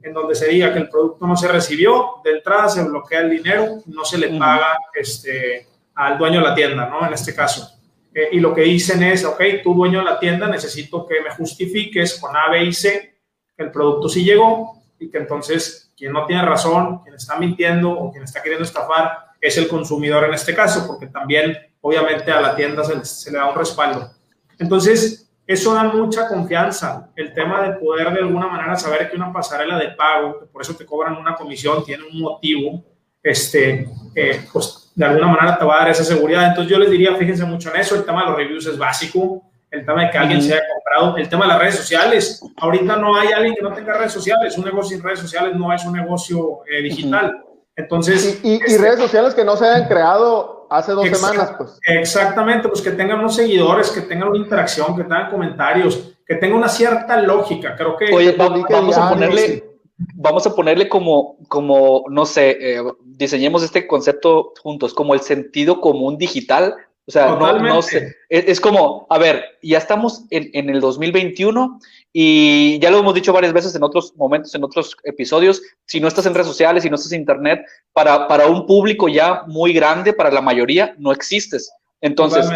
[0.04, 3.30] en donde se diga que el producto no se recibió, de entrada se bloquea el
[3.30, 7.08] dinero, no se le paga este, al dueño de la tienda, ¿no?
[7.08, 7.80] En este caso.
[8.14, 11.32] Eh, y lo que dicen es, ok, tú dueño de la tienda, necesito que me
[11.32, 13.16] justifiques con A, B y C
[13.56, 17.92] que el producto sí llegó y que entonces quien no tiene razón, quien está mintiendo
[17.92, 22.42] o quien está queriendo estafar es el consumidor en este caso, porque también obviamente a
[22.42, 24.12] la tienda se, se le da un respaldo.
[24.58, 29.34] Entonces, eso da mucha confianza, el tema de poder de alguna manera saber que una
[29.34, 32.84] pasarela de pago, que por eso te cobran una comisión, tiene un motivo,
[33.22, 36.48] este, eh, pues de alguna manera te va a dar esa seguridad.
[36.48, 39.44] Entonces yo les diría, fíjense mucho en eso, el tema de los reviews es básico,
[39.70, 42.42] el tema de que alguien se haya comprado, el tema de las redes sociales.
[42.58, 45.74] Ahorita no hay alguien que no tenga redes sociales, un negocio sin redes sociales no
[45.74, 47.44] es un negocio eh, digital.
[47.76, 48.40] Entonces...
[48.44, 51.80] Y, y, este, y, redes sociales que no se hayan creado hace dos semanas, pues.
[51.86, 56.56] Exactamente, pues que tengan unos seguidores, que tengan una interacción, que tengan comentarios, que tenga
[56.56, 57.76] una cierta lógica.
[57.76, 58.14] Creo que...
[58.14, 59.70] Oye, vamos, vamos a ponerle...
[60.16, 65.80] Vamos a ponerle como, como no sé, eh, diseñemos este concepto juntos, como el sentido
[65.80, 68.16] común digital o sea, no, no, sé.
[68.30, 71.80] Es, es, como, a ver, ya estamos en, en, el 2021
[72.16, 76.08] y ya lo hemos dicho varias veces en otros momentos, en otros episodios, si no
[76.08, 79.74] estás en redes sociales, si no estás en internet, para, para un público ya muy
[79.74, 81.74] grande, para la mayoría, no existes.
[82.02, 82.48] Entonces,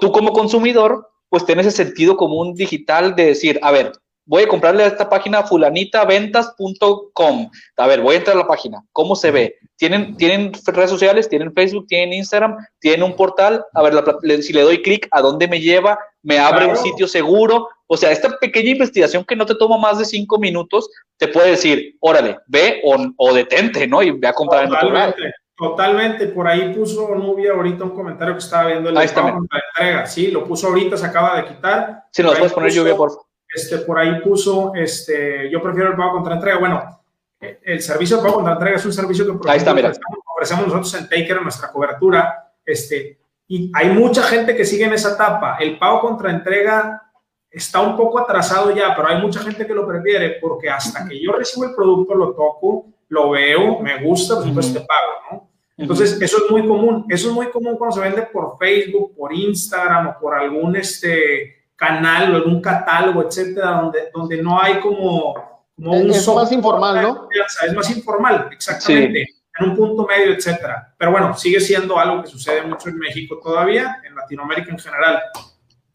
[0.00, 3.90] tú como consumidor, pues tienes ese sentido común digital de decir, a ver,
[4.24, 7.50] voy a comprarle a esta página fulanitaventas.com.
[7.76, 8.84] A ver, voy a entrar a la página.
[8.92, 9.56] ¿Cómo se ve?
[9.76, 11.28] ¿Tienen, tienen redes sociales?
[11.28, 11.88] ¿Tienen Facebook?
[11.88, 12.56] ¿Tienen Instagram?
[12.78, 13.64] ¿Tienen un portal?
[13.74, 14.04] A ver, la,
[14.42, 15.98] si le doy clic, ¿a dónde me lleva?
[16.22, 16.78] ¿Me abre claro.
[16.78, 17.68] un sitio seguro?
[17.88, 21.50] O sea, esta pequeña investigación que no te toma más de cinco minutos, te puede
[21.50, 24.02] decir, órale, ve o, o detente, ¿no?
[24.02, 24.98] Y ve a comprar Totalmente.
[24.98, 25.24] en otro.
[25.56, 29.38] Totalmente, por ahí puso Nubia ahorita un comentario que estaba viendo el ahí está, la
[29.74, 30.06] entrega.
[30.06, 32.04] Sí, lo puso ahorita, se acaba de quitar.
[32.12, 33.26] Si nos puedes poner lluvia, por favor.
[33.54, 36.58] Este, por ahí puso, este, yo prefiero el pago contra entrega.
[36.58, 37.00] Bueno,
[37.40, 39.88] el servicio de pago contra entrega es un servicio que por ahí está, mira.
[39.88, 42.52] Ofrecemos, ofrecemos nosotros en Taker en nuestra cobertura.
[42.62, 43.18] Este,
[43.48, 45.56] y hay mucha gente que sigue en esa etapa.
[45.58, 47.05] El pago contra entrega
[47.50, 51.20] está un poco atrasado ya, pero hay mucha gente que lo prefiere porque hasta que
[51.20, 55.46] yo recibo el producto, lo toco, lo veo, me gusta, pues entonces te pago, ¿no?
[55.78, 57.04] Entonces, eso es muy común.
[57.08, 61.66] Eso es muy común cuando se vende por Facebook, por Instagram o por algún este,
[61.76, 65.34] canal o algún catálogo, etcétera, donde, donde no hay como,
[65.76, 66.10] como un...
[66.10, 67.28] Es más informal, ¿no?
[67.64, 69.26] Es más informal, exactamente.
[69.26, 69.32] Sí.
[69.58, 70.94] En un punto medio, etcétera.
[70.98, 75.22] Pero bueno, sigue siendo algo que sucede mucho en México todavía, en Latinoamérica en general.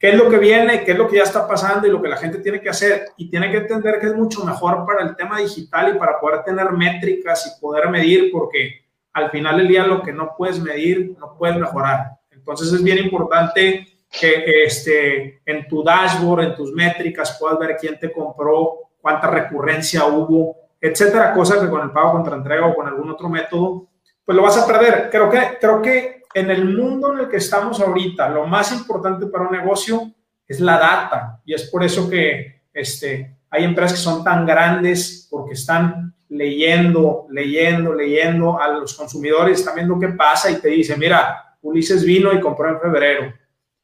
[0.02, 0.84] ¿Qué es lo que viene?
[0.84, 3.10] ¿Qué es lo que ya está pasando y lo que la gente tiene que hacer?
[3.18, 6.44] Y tiene que entender que es mucho mejor para el tema digital y para poder
[6.44, 8.84] tener métricas y poder medir, porque
[9.14, 12.18] al final del día lo que no puedes medir, no puedes mejorar.
[12.32, 18.00] Entonces es bien importante que este, en tu dashboard, en tus métricas, puedas ver quién
[18.00, 22.88] te compró, cuánta recurrencia hubo, etcétera, cosas que con el pago contra entrega o con
[22.88, 23.88] algún otro método,
[24.26, 25.12] pues lo vas a perder.
[25.12, 29.28] Creo que, creo que en el mundo en el que estamos ahorita, lo más importante
[29.28, 30.12] para un negocio
[30.48, 31.42] es la data.
[31.46, 37.28] Y es por eso que este, hay empresas que son tan grandes porque están leyendo,
[37.30, 42.34] leyendo, leyendo a los consumidores, están viendo qué pasa y te dice, mira, Ulises vino
[42.34, 43.34] y compró en febrero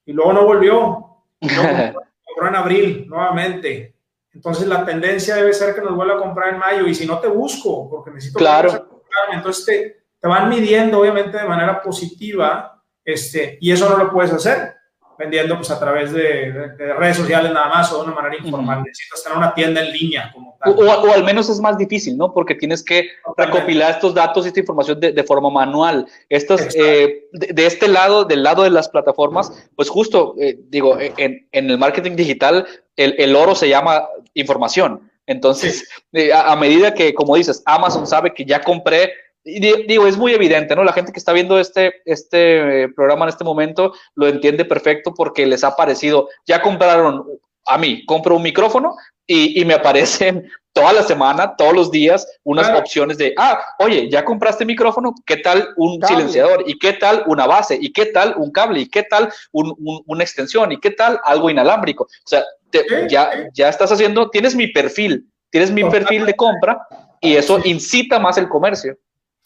[0.05, 3.95] y luego no volvió, luego compró en abril nuevamente.
[4.33, 7.19] Entonces la tendencia debe ser que nos vuelva a comprar en mayo y si no
[7.19, 9.01] te busco porque necesito claro.
[9.33, 14.33] entonces te, te van midiendo obviamente de manera positiva, este, y eso no lo puedes
[14.33, 14.77] hacer
[15.17, 18.83] vendiendo pues a través de, de redes sociales nada más o de una manera informal.
[18.83, 20.73] Necesitas tener una tienda en línea como tal.
[20.73, 22.33] O, o, al menos es más difícil, ¿no?
[22.33, 26.07] Porque tienes que recopilar estos datos y esta información de, de forma manual.
[26.29, 31.47] Estas, eh, de, este lado, del lado de las plataformas, pues justo, eh, digo, en,
[31.51, 35.09] en, el marketing digital, el, el, oro se llama información.
[35.25, 36.19] Entonces, sí.
[36.19, 39.11] eh, a, a medida que, como dices, Amazon sabe que ya compré
[39.47, 40.83] digo, es muy evidente, ¿no?
[40.83, 45.13] La gente que está viendo este, este eh, programa en este momento lo entiende perfecto
[45.13, 47.25] porque les ha parecido, ya compraron,
[47.65, 52.27] a mí, compro un micrófono y, y me aparecen toda la semana, todos los días,
[52.43, 52.81] unas claro.
[52.81, 56.15] opciones de, ah, oye, ya compraste micrófono, ¿qué tal un cable.
[56.17, 56.63] silenciador?
[56.67, 57.77] ¿Y qué tal una base?
[57.81, 58.81] ¿Y qué tal un cable?
[58.81, 60.71] ¿Y qué tal un, un, una extensión?
[60.71, 62.03] ¿Y qué tal algo inalámbrico?
[62.03, 66.87] O sea, te, ya, ya estás haciendo, tienes mi perfil, tienes mi perfil de compra
[67.21, 68.97] y eso incita más el comercio.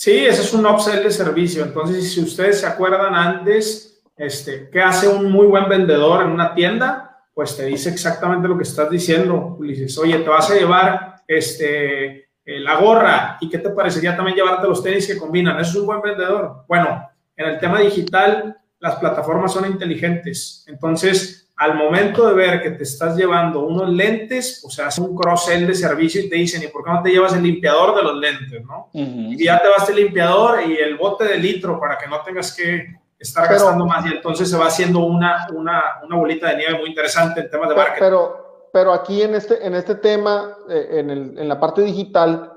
[0.03, 1.61] Sí, ese es un upsell de servicio.
[1.61, 6.55] Entonces, si ustedes se acuerdan antes, este, ¿qué hace un muy buen vendedor en una
[6.55, 7.23] tienda?
[7.35, 9.95] Pues te dice exactamente lo que estás diciendo, Ulises.
[9.99, 14.67] Oye, te vas a llevar este, eh, la gorra y ¿qué te parecería también llevarte
[14.67, 15.59] los tenis que combinan?
[15.59, 16.65] Eso es un buen vendedor.
[16.67, 20.65] Bueno, en el tema digital, las plataformas son inteligentes.
[20.67, 25.15] Entonces, al momento de ver que te estás llevando unos lentes, o sea, hace un
[25.15, 28.02] cross-sell de servicio y te dicen, ¿y por qué no te llevas el limpiador de
[28.02, 28.89] los lentes, no?
[28.91, 29.39] Uh -huh.
[29.39, 32.56] Y ya te vas el limpiador y el bote de litro para que no tengas
[32.56, 36.58] que estar pero, gastando más y entonces se va haciendo una, una, una bolita de
[36.58, 38.00] nieve muy interesante en temas de marketing.
[38.00, 42.52] Pero, pero aquí en este, en este tema, eh, en, el, en la parte digital,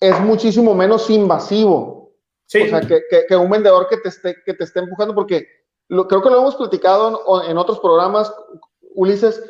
[0.00, 2.14] es muchísimo menos invasivo.
[2.46, 2.62] Sí.
[2.62, 5.57] O sea, que, que, que un vendedor que te, esté, que te esté empujando, porque
[5.88, 8.32] lo, creo que lo hemos platicado en, en otros programas,
[8.94, 9.42] Ulises,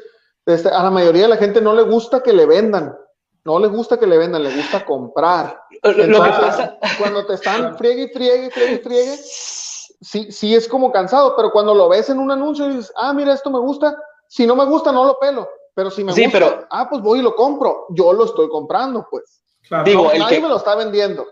[0.46, 2.96] este, a la mayoría de la gente no le gusta que le vendan,
[3.44, 5.62] no le gusta que le vendan, le gusta comprar.
[5.70, 6.78] Entonces, lo que pasa...
[6.98, 11.74] cuando te están friegue y friegue, friegue, friegue, sí, sí es como cansado, pero cuando
[11.74, 13.96] lo ves en un anuncio y dices, ah, mira, esto me gusta,
[14.26, 16.66] si no me gusta, no lo pelo, pero si me sí, gusta, pero...
[16.70, 19.42] ah, pues voy y lo compro, yo lo estoy comprando, pues.
[19.68, 19.84] Claro.
[19.84, 20.42] Digo, no, nadie que...
[20.42, 21.26] me lo está vendiendo.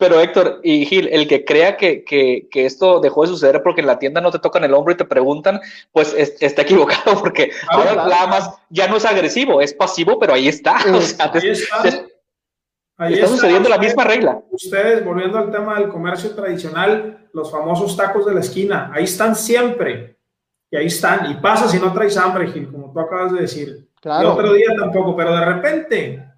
[0.00, 3.82] Pero Héctor y Gil, el que crea que, que, que, esto dejó de suceder porque
[3.82, 5.60] en la tienda no te tocan el hombro y te preguntan,
[5.92, 8.08] pues es, está equivocado porque ah, ahora claro.
[8.08, 10.78] nada más ya no es agresivo, es pasivo, pero ahí está.
[10.90, 11.82] O sea, ahí está.
[11.82, 11.88] Te,
[12.96, 14.40] ahí está, está sucediendo la misma regla.
[14.50, 19.36] Ustedes, volviendo al tema del comercio tradicional, los famosos tacos de la esquina, ahí están
[19.36, 20.16] siempre.
[20.70, 21.30] Y ahí están.
[21.30, 23.86] Y pasa si no traes hambre, Gil, como tú acabas de decir.
[24.00, 24.32] Claro.
[24.32, 26.29] El otro día tampoco, pero de repente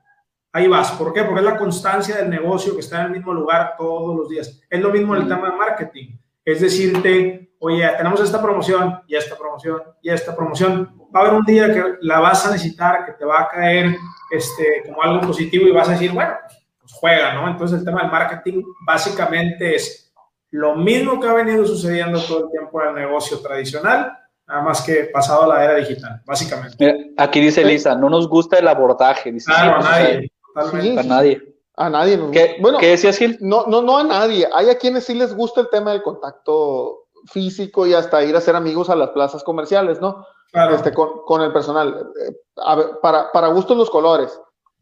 [0.53, 0.93] ahí vas.
[0.93, 1.25] ¿Por qué?
[1.25, 4.61] Porque es la constancia del negocio que está en el mismo lugar todos los días.
[4.69, 6.17] Es lo mismo en el tema de marketing.
[6.45, 10.97] Es decirte, oye, tenemos esta promoción y esta promoción y esta promoción.
[11.15, 13.97] Va a haber un día que la vas a necesitar, que te va a caer
[14.31, 16.33] este, como algo positivo y vas a decir, bueno,
[16.81, 17.49] pues juega, ¿no?
[17.49, 20.13] Entonces el tema del marketing básicamente es
[20.51, 24.83] lo mismo que ha venido sucediendo todo el tiempo en el negocio tradicional, nada más
[24.83, 27.13] que pasado a la era digital, básicamente.
[27.17, 29.33] Aquí dice Lisa, no nos gusta el abordaje.
[29.33, 30.33] Dice, claro, sí, nadie.
[30.71, 31.57] Sí, a nadie.
[31.77, 32.17] A nadie.
[32.17, 33.39] Nos ¿Qué, bueno, ¿Qué decías, Gil?
[33.41, 34.49] No, no, no a nadie.
[34.53, 38.41] Hay a quienes sí les gusta el tema del contacto físico y hasta ir a
[38.41, 40.27] ser amigos a las plazas comerciales, ¿no?
[40.53, 40.75] Claro.
[40.75, 42.13] Este, con, con, el personal.
[42.21, 42.37] Eh,
[42.77, 44.39] ver, para, para gustos los colores.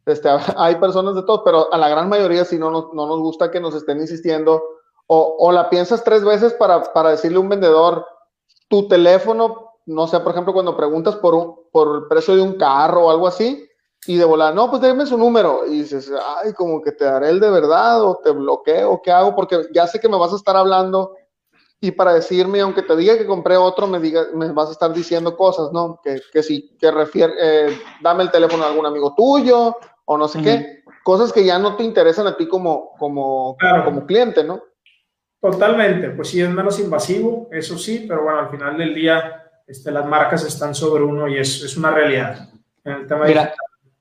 [0.06, 3.20] Este, hay personas de todos, pero a la gran mayoría sí no nos, no nos
[3.20, 4.62] gusta que nos estén insistiendo.
[5.06, 8.06] O, o la piensas tres veces para, para decirle a un vendedor,
[8.68, 12.54] tu teléfono, no sé, por ejemplo, cuando preguntas por, un, por el precio de un
[12.54, 13.68] carro o algo así,
[14.06, 15.66] y de volar, no, pues déme su número.
[15.66, 16.10] Y dices,
[16.42, 19.34] ay, como que te daré el de verdad o te bloqueo, ¿qué hago?
[19.34, 21.14] Porque ya sé que me vas a estar hablando
[21.82, 24.92] y para decirme, aunque te diga que compré otro, me, diga, me vas a estar
[24.92, 25.98] diciendo cosas, ¿no?
[26.04, 30.28] Que, que sí, que refiere, eh, dame el teléfono de algún amigo tuyo o no
[30.28, 30.44] sé uh -huh.
[30.44, 30.84] qué.
[31.02, 33.86] Cosas que ya no te interesan a ti como, como, claro.
[33.86, 34.62] como cliente, ¿no?
[35.40, 39.90] Totalmente, pues sí, es menos invasivo, eso sí, pero bueno, al final del día este,
[39.90, 42.50] las marcas están sobre uno y es, es una realidad.
[42.84, 43.54] En el tema Mira,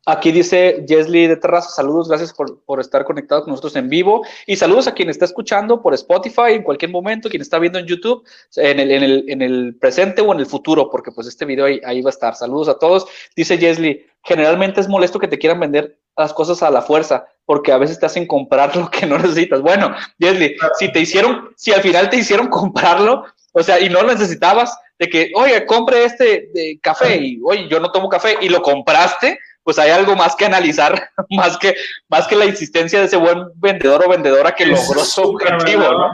[0.10, 4.26] Aquí dice Jesly de Terraza, saludos, gracias por, por, estar conectado con nosotros en vivo
[4.48, 7.86] y saludos a quien está escuchando por Spotify en cualquier momento, quien está viendo en
[7.86, 8.24] YouTube,
[8.56, 11.65] en el, en el, en el presente o en el futuro, porque pues este video
[11.65, 12.36] ahí, ahí va a estar.
[12.36, 13.06] Saludos a todos.
[13.36, 17.72] Dice Jesly, generalmente es molesto que te quieran vender las cosas a la fuerza, porque
[17.72, 19.62] a veces te hacen comprar lo que no necesitas.
[19.62, 24.02] Bueno, Jesly, si te hicieron, si al final te hicieron comprarlo, o sea, y no
[24.02, 28.38] lo necesitabas, de que, oye, compre este de café y, oye, yo no tomo café
[28.41, 31.75] y lo compraste, pues hay algo más que analizar, más que,
[32.08, 36.10] más que la insistencia de ese buen vendedor o vendedora que logró su objetivo, ¿no?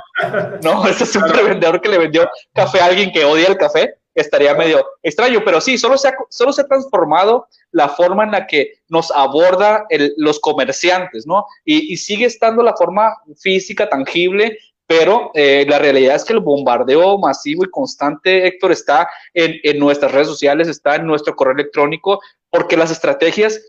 [0.61, 4.53] No, ese super vendedor que le vendió café a alguien que odia el café, estaría
[4.55, 8.45] medio extraño, pero sí, solo se ha, solo se ha transformado la forma en la
[8.45, 11.45] que nos aborda el, los comerciantes, ¿no?
[11.63, 16.39] Y, y, sigue estando la forma física, tangible, pero eh, la realidad es que el
[16.39, 21.55] bombardeo masivo y constante, Héctor, está en, en nuestras redes sociales, está en nuestro correo
[21.55, 22.19] electrónico,
[22.51, 23.59] porque las estrategias,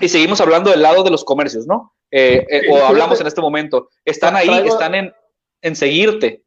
[0.00, 1.94] y seguimos hablando del lado de los comercios, ¿no?
[2.10, 5.14] Eh, eh, o hablamos en este momento, están ahí, traigo, están en,
[5.60, 6.44] en, seguirte.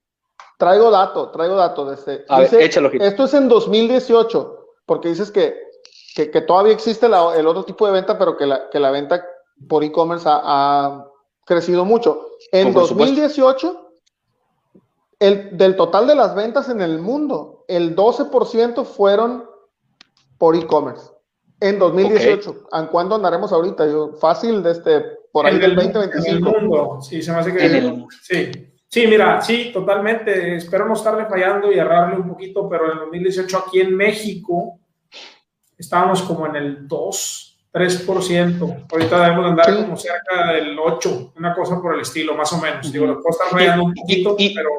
[0.58, 1.86] Traigo dato, traigo dato.
[1.86, 2.90] Desde, A dice, ver, échalo.
[2.92, 5.56] Esto es en 2018, porque dices que,
[6.16, 8.90] que, que todavía existe la, el otro tipo de venta, pero que la, que la
[8.90, 9.24] venta
[9.68, 11.06] por e-commerce ha, ha,
[11.46, 12.28] crecido mucho.
[12.52, 13.89] En Por 2018,
[15.20, 19.46] el, del total de las ventas en el mundo, el 12% fueron
[20.38, 21.12] por e-commerce.
[21.60, 22.68] En 2018, Ok.
[22.74, 23.86] ¿en cuándo andaremos ahorita?
[23.88, 25.02] Yo, fácil, de este,
[25.32, 26.30] por ahí En del el- 2025.
[26.30, 28.52] en el mundo, sí, se me hace que el- sí.
[28.92, 30.56] Sí, mira, sí, totalmente.
[30.56, 34.80] Espero no estarle fallando y errarle un poquito, pero en el 2018 aquí en México
[35.78, 38.86] estábamos como en el 2, 3%.
[38.92, 39.76] Ahorita debemos de andar Sí.
[39.84, 42.92] como cerca del 8, una cosa por el estilo, más o menos.
[42.92, 44.70] Digo, lo puedo estar fallando un poquito, pero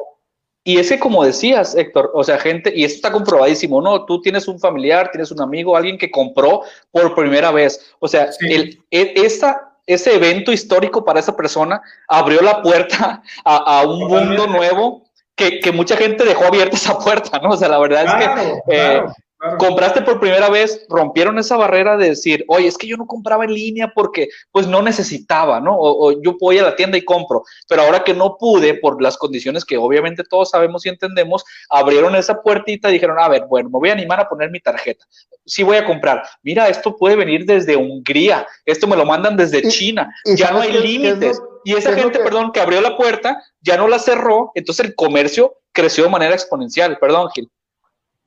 [0.63, 4.05] Y es que como decías, Héctor, o sea, gente, y esto está comprobadísimo, ¿no?
[4.05, 7.93] Tú tienes un familiar, tienes un amigo, alguien que compró por primera vez.
[7.99, 8.45] O sea, Sí.
[8.53, 14.01] el, e- esa, ese evento histórico para esa persona abrió la puerta a, a un
[14.01, 14.37] Totalmente.
[14.37, 15.03] mundo nuevo
[15.35, 17.49] que, que mucha gente dejó abierta esa puerta, ¿no?
[17.49, 19.03] O sea, la verdad es que claro, eh,
[19.41, 23.05] claro, compraste por primera vez, rompieron esa barrera de decir, oye, es que yo no
[23.07, 25.75] compraba en línea porque pues no necesitaba, ¿no?
[25.75, 29.01] O, o yo voy a la tienda y compro, pero ahora que no pude por
[29.01, 33.45] las condiciones que obviamente todos sabemos y entendemos, abrieron esa puertita y dijeron, a ver,
[33.47, 35.03] bueno, me voy a animar a poner mi tarjeta.
[35.45, 36.21] Sí voy a comprar.
[36.43, 40.51] Mira, esto puede venir desde Hungría, esto me lo mandan desde Y- China, y ya
[40.51, 41.41] no ¿sabes hay límites.
[41.65, 44.95] y esa gente, que- perdón, que abrió la puerta, ya no la cerró, entonces el
[44.95, 46.97] comercio creció de manera exponencial.
[46.99, 47.49] Perdón, Gil.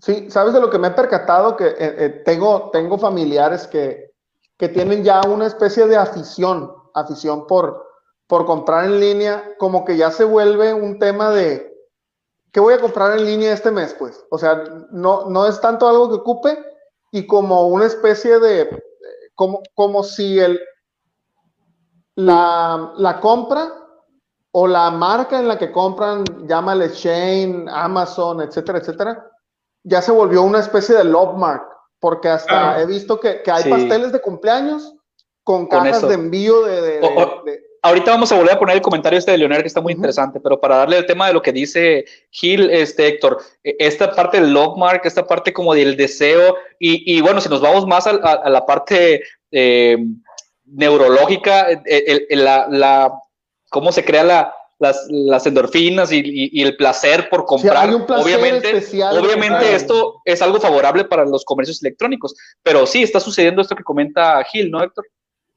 [0.04, 1.56] Sí, ¿sabes de lo que me he percatado?
[1.56, 4.12] Que eh, eh, tengo, tengo familiares que,
[4.58, 7.82] que tienen ya una especie de afición, afición por,
[8.26, 11.74] por comprar en línea, como que ya se vuelve un tema de,
[12.52, 13.96] ¿qué voy a comprar en línea este mes?
[13.98, 16.58] Pues, o sea, no, no es tanto algo que ocupe
[17.10, 18.84] y como una especie de,
[19.34, 20.60] como, como si el,
[22.16, 23.72] la, la compra
[24.52, 29.30] o la marca en la que compran, llámale Shane, Amazon, etcétera, etcétera,
[29.85, 31.62] ya se volvió una especie de love mark,
[32.01, 33.70] porque hasta he visto que, que hay Sí.
[33.70, 34.94] pasteles de cumpleaños
[35.44, 36.81] con cajas de envío de...
[36.81, 39.37] de- de- O- o- de- Ahorita vamos a volver a poner el comentario este de
[39.37, 42.70] Leonel que está muy interesante, pero para darle el tema de lo que dice Gil,
[42.70, 47.42] este Héctor, eh, esta parte del logmark, esta parte como del deseo, y, y bueno,
[47.42, 49.99] si nos vamos más a, a- a la parte eh,
[50.64, 53.12] neurológica, el- el- la, la-
[53.70, 57.94] cómo se crea la, las, las endorfinas y, y- y el placer por comprar, hay
[57.94, 63.02] un placer obviamente, especial obviamente esto es algo favorable para los comercios electrónicos, pero sí,
[63.02, 65.06] está sucediendo esto que comenta Gil, ¿no, Héctor?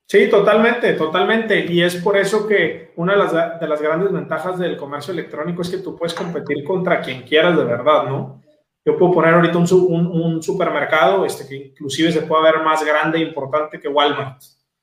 [0.09, 1.65] Sí, totalmente, totalmente.
[1.69, 5.61] Y es por eso que una de las, de las grandes ventajas del comercio electrónico
[5.61, 8.41] es que tú puedes competir contra quien quieras de verdad, ¿no?
[8.85, 12.85] Yo puedo poner ahorita un, un- un supermercado este, que inclusive se puede ver más
[12.85, 14.41] grande e importante que Walmart.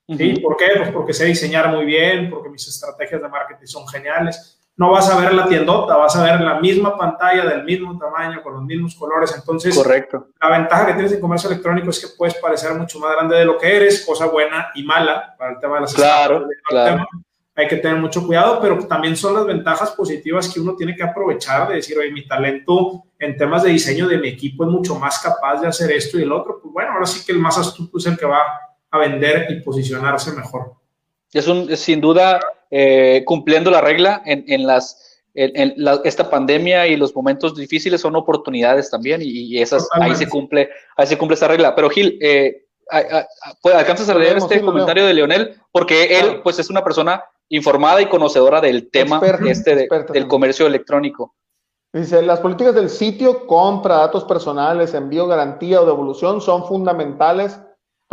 [0.09, 0.41] ¿Sí?
[0.41, 0.67] ¿Por qué?
[0.77, 4.61] Pues porque sé diseñar muy bien, porque mis estrategias de marketing son geniales.
[4.77, 8.43] No vas a ver la tiendota, vas a ver la misma pantalla del mismo tamaño,
[8.43, 9.33] con los mismos colores.
[9.37, 10.29] Entonces, Correcto.
[10.41, 13.45] la ventaja que tienes en comercio electrónico es que puedes parecer mucho más grande de
[13.45, 17.07] lo que eres, cosa buena y mala para el tema de las Claro, claro.
[17.57, 21.05] Hay que tener mucho cuidado, pero también son las ventajas positivas que uno tiene que
[21.05, 24.97] aprovechar de decir, oye, mi talento en temas de diseño de mi equipo es mucho
[24.97, 26.59] más capaz de hacer esto y el otro.
[26.61, 28.43] Pues bueno, ahora sí que el más astuto es el que va
[28.95, 30.75] a vender y posicionarse mejor.
[31.33, 35.01] Es, un, es sin duda eh, cumpliendo la regla en, en las
[35.35, 39.83] en, en la- esta pandemia y los momentos difíciles son oportunidades también y, y esas
[39.83, 40.25] ahí Totalmente.
[40.25, 41.75] se cumple ahí se cumple esa regla.
[41.75, 43.27] Pero Gil, eh, a- a-
[43.75, 46.43] a- alcanzas a leer este sí, comentario de Leonel porque él Claro.
[46.45, 50.67] pues es una persona informada y conocedora del tema Experta, este de- experta del comercio
[50.69, 51.35] electrónico.
[51.93, 57.59] Dice, las políticas del sitio, compra, datos personales, envío, garantía o devolución son fundamentales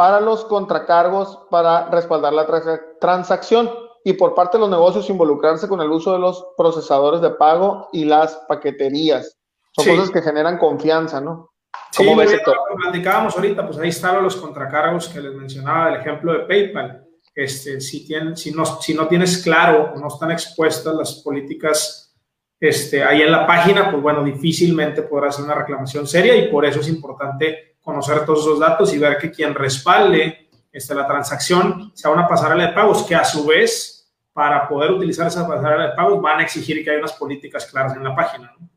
[0.02, 3.70] para los contracargos para respaldar la transa- transacción
[4.04, 7.88] y por parte de los negocios involucrarse con el uso de los procesadores de pago
[7.94, 9.38] y las paqueterías.
[9.76, 9.92] Son Sí.
[9.92, 11.52] cosas que generan confianza, ¿no?
[11.96, 12.40] ¿Cómo Sí, ves, que
[12.82, 17.06] platicábamos ahorita, pues ahí están los contracargos que les mencionaba del ejemplo de PayPal.
[17.36, 22.18] Este, si, tienen, si, no, si no tienes claro o no están expuestas las políticas
[22.60, 26.66] este, ahí en la página, pues bueno, difícilmente podrás hacer una reclamación seria y por
[26.66, 31.92] eso es importante conocer todos esos datos y ver que quien respalde este, la transacción
[31.96, 35.96] sea una pasarela de pagos que a su vez, para poder utilizar esa pasarela de
[35.96, 38.54] pagos, van a exigir que haya unas políticas claras en la página.
[38.60, 38.70] ¿no?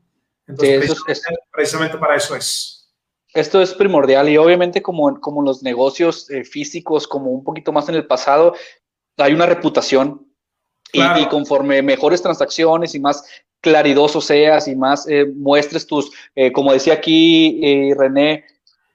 [0.47, 2.71] Entonces, Sí, eso es- precisamente, precisamente para eso es.
[3.33, 7.87] Esto es primordial y obviamente como, como los negocios eh, físicos, como un poquito más
[7.89, 8.53] en el pasado,
[9.17, 10.25] hay una reputación
[10.93, 11.19] y, Claro.
[11.21, 13.23] y conforme mejores transacciones y más
[13.61, 18.45] claridoso seas y más eh, muestres tus, eh, como decía aquí eh, René,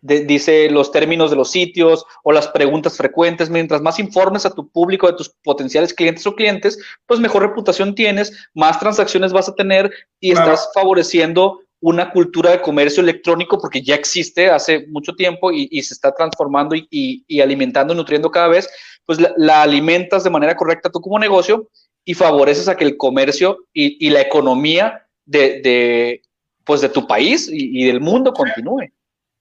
[0.00, 4.54] de- dice los términos de los sitios o las preguntas frecuentes, mientras más informes a
[4.54, 9.48] tu público de tus potenciales clientes o clientes, pues mejor reputación tienes, más transacciones vas
[9.48, 9.90] a tener
[10.20, 10.52] y Claro.
[10.52, 15.82] estás favoreciendo una cultura de comercio electrónico porque ya existe hace mucho tiempo y, y
[15.82, 18.68] se está transformando y, y- y alimentando y nutriendo cada vez,
[19.06, 21.68] pues la, la alimentas de manera correcta tú como negocio
[22.04, 26.22] y favoreces a que el comercio y, la economía de, de,
[26.64, 28.90] pues de tu país y, y del mundo continúe.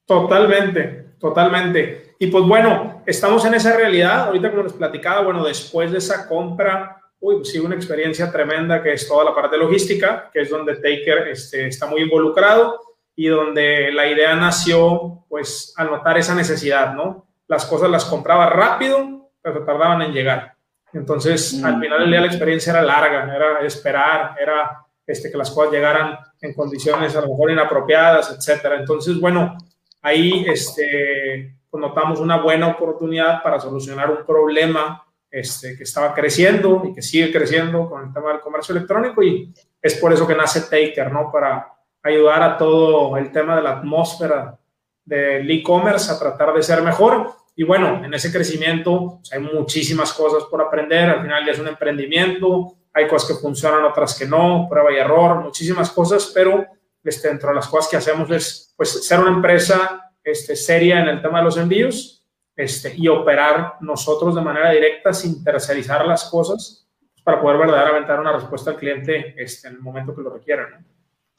[0.10, 2.16] Totalmente, totalmente.
[2.18, 4.24] Y pues bueno, estamos en esa realidad.
[4.24, 8.82] Ahorita como les platicaba, bueno, después de esa compra, uy, pues sí, una experiencia tremenda
[8.82, 12.82] que es toda la parte logística, que es donde Taker este, está muy involucrado
[13.16, 17.28] y donde la idea nació, pues, al notar esa necesidad, ¿no?
[17.48, 20.56] Las cosas las compraba rápido, pero tardaban en llegar.
[20.92, 25.52] Entonces, al final del día la experiencia era larga, era esperar, era este, que las
[25.52, 28.80] cosas llegaran en condiciones a lo mejor inapropiadas, etcétera.
[28.80, 29.56] Entonces, bueno,
[30.02, 36.84] ahí este, pues notamos una buena oportunidad para solucionar un problema este, que estaba creciendo
[36.86, 40.36] y que sigue creciendo con el tema del comercio electrónico y es por eso que
[40.36, 41.32] nace Taker, ¿no?
[41.32, 41.72] Para
[42.04, 44.58] ayudar a todo el tema de la atmósfera
[45.06, 47.32] del e-commerce a tratar de ser mejor.
[47.56, 51.10] Y bueno, en ese crecimiento pues, hay muchísimas cosas por aprender.
[51.10, 54.98] Al final ya es un emprendimiento, hay cosas que funcionan, otras que no, prueba y
[54.98, 56.66] error, muchísimas cosas, pero
[57.04, 61.08] este, dentro de las cosas que hacemos es pues, ser una empresa este, seria en
[61.08, 62.26] el tema de los envíos
[62.56, 68.12] este, y operar nosotros de manera directa sin tercerizar las cosas pues, para poder verdaderamente
[68.12, 70.70] dar una respuesta al cliente este, en el momento que lo requiera.
[70.70, 70.86] ¿no?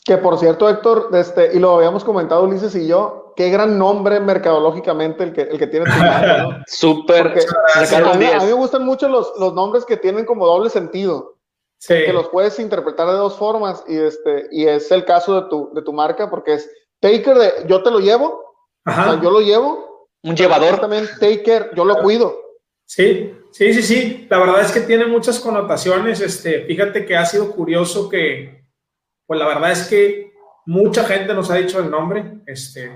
[0.04, 4.18] Que por cierto, Héctor, este, y lo habíamos comentado Ulises y yo, qué gran nombre
[4.18, 5.92] mercadológicamente el que, el que tiene tu.
[6.66, 7.26] Súper.
[7.74, 8.34] A, mí, 10.
[8.34, 11.36] a mí me gustan mucho los, los nombres que tienen como doble sentido.
[11.81, 11.95] Sí.
[12.05, 13.83] Que los puedes interpretar de dos formas.
[13.89, 16.70] Y este, y es el caso de tu, de tu marca, porque es
[17.01, 18.45] Taker de yo te lo llevo,
[18.87, 20.09] o sea, yo lo llevo.
[20.22, 20.78] Un llevador.
[20.78, 22.37] También Taker, yo lo cuido.
[22.85, 24.26] Sí, sí, sí, sí.
[24.28, 26.20] La verdad es que tiene muchas connotaciones.
[26.20, 28.66] Este, fíjate que ha sido curioso que,
[29.26, 30.33] pues la verdad es que
[30.66, 32.43] mucha gente nos ha dicho el nombre.
[32.47, 32.93] Este,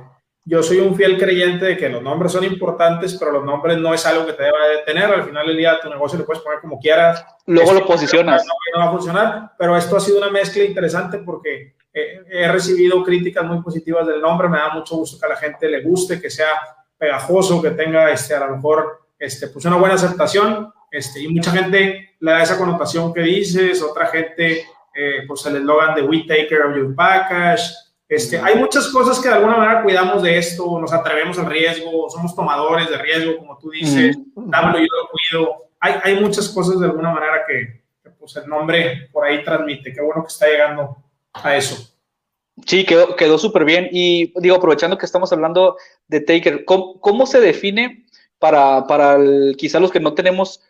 [0.46, 3.94] yo soy un fiel creyente de que los nombres son importantes, pero los nombres no
[3.94, 5.04] es algo que te deba de tener.
[5.04, 7.24] Al final del día, tu negocio lo puedes poner como quieras.
[7.46, 8.44] Luego Este, lo posicionas.
[8.44, 13.44] No, va a funcionar, pero esto ha sido una mezcla interesante porque he recibido críticas
[13.44, 14.48] muy positivas del nombre.
[14.48, 16.50] Me da mucho gusto que a la gente le guste, que sea
[16.98, 20.72] pegajoso, que tenga este, a lo mejor este, pues una buena aceptación.
[20.90, 25.56] Este, y mucha gente le da esa connotación que dices, otra gente, eh, pues el
[25.56, 27.62] eslogan de We take care of your package.
[28.08, 32.08] Este, hay muchas cosas que de alguna manera cuidamos de esto, nos atrevemos al riesgo,
[32.10, 35.56] somos tomadores de riesgo, como tú dices, dámelo, yo lo cuido.
[35.80, 39.92] Hay, hay muchas cosas de alguna manera que, que, pues el nombre por ahí transmite.
[39.92, 40.96] Qué bueno que está llegando
[41.32, 41.90] a eso.
[42.66, 43.88] Sí, quedó, quedó súper bien.
[43.90, 45.76] Y digo, aprovechando que estamos hablando
[46.06, 48.06] de Taker, ¿cómo, cómo se define
[48.38, 50.60] para, para el- quizá los que no tenemos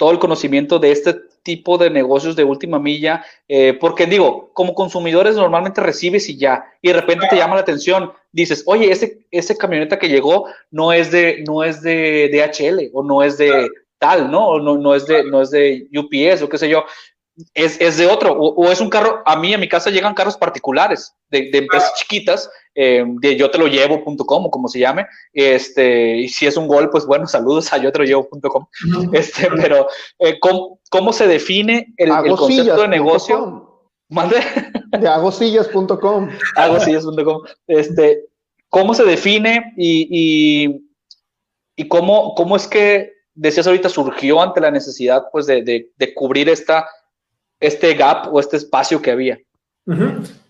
[0.00, 3.22] todo el conocimiento de este tipo de negocios de última milla?
[3.46, 7.60] Eh, porque digo, como consumidores normalmente recibes y ya, y de repente te llama la
[7.60, 12.90] atención, dices, oye, ese, ese camioneta que llegó no es de, no es de DHL
[12.94, 14.48] o no es de tal, ¿no?
[14.48, 16.82] O no, no, es de, no es de UPS o qué sé yo.
[17.52, 20.14] Es, es de otro, o, o es un carro, a mí a mi casa llegan
[20.14, 24.78] carros particulares de, de empresas chiquitas, eh, de yo te lo llevo.com o como se
[24.78, 28.66] llame, este, y si es un gol, pues bueno, saludos a yo te lo llevo.com,
[29.12, 33.66] este, pero eh, ¿cómo, ¿cómo se define el, el concepto de negocio?
[34.10, 34.36] ¿Mande?
[34.98, 36.28] De agosillas.com.
[36.56, 37.42] Agosillas.com.
[37.68, 38.26] Este,
[38.68, 40.92] ¿Cómo se define y, y,
[41.76, 46.14] y cómo, cómo es que, decías ahorita, surgió ante la necesidad pues, de, de, de
[46.14, 46.88] cubrir esta,
[47.60, 49.38] este gap o este espacio que había?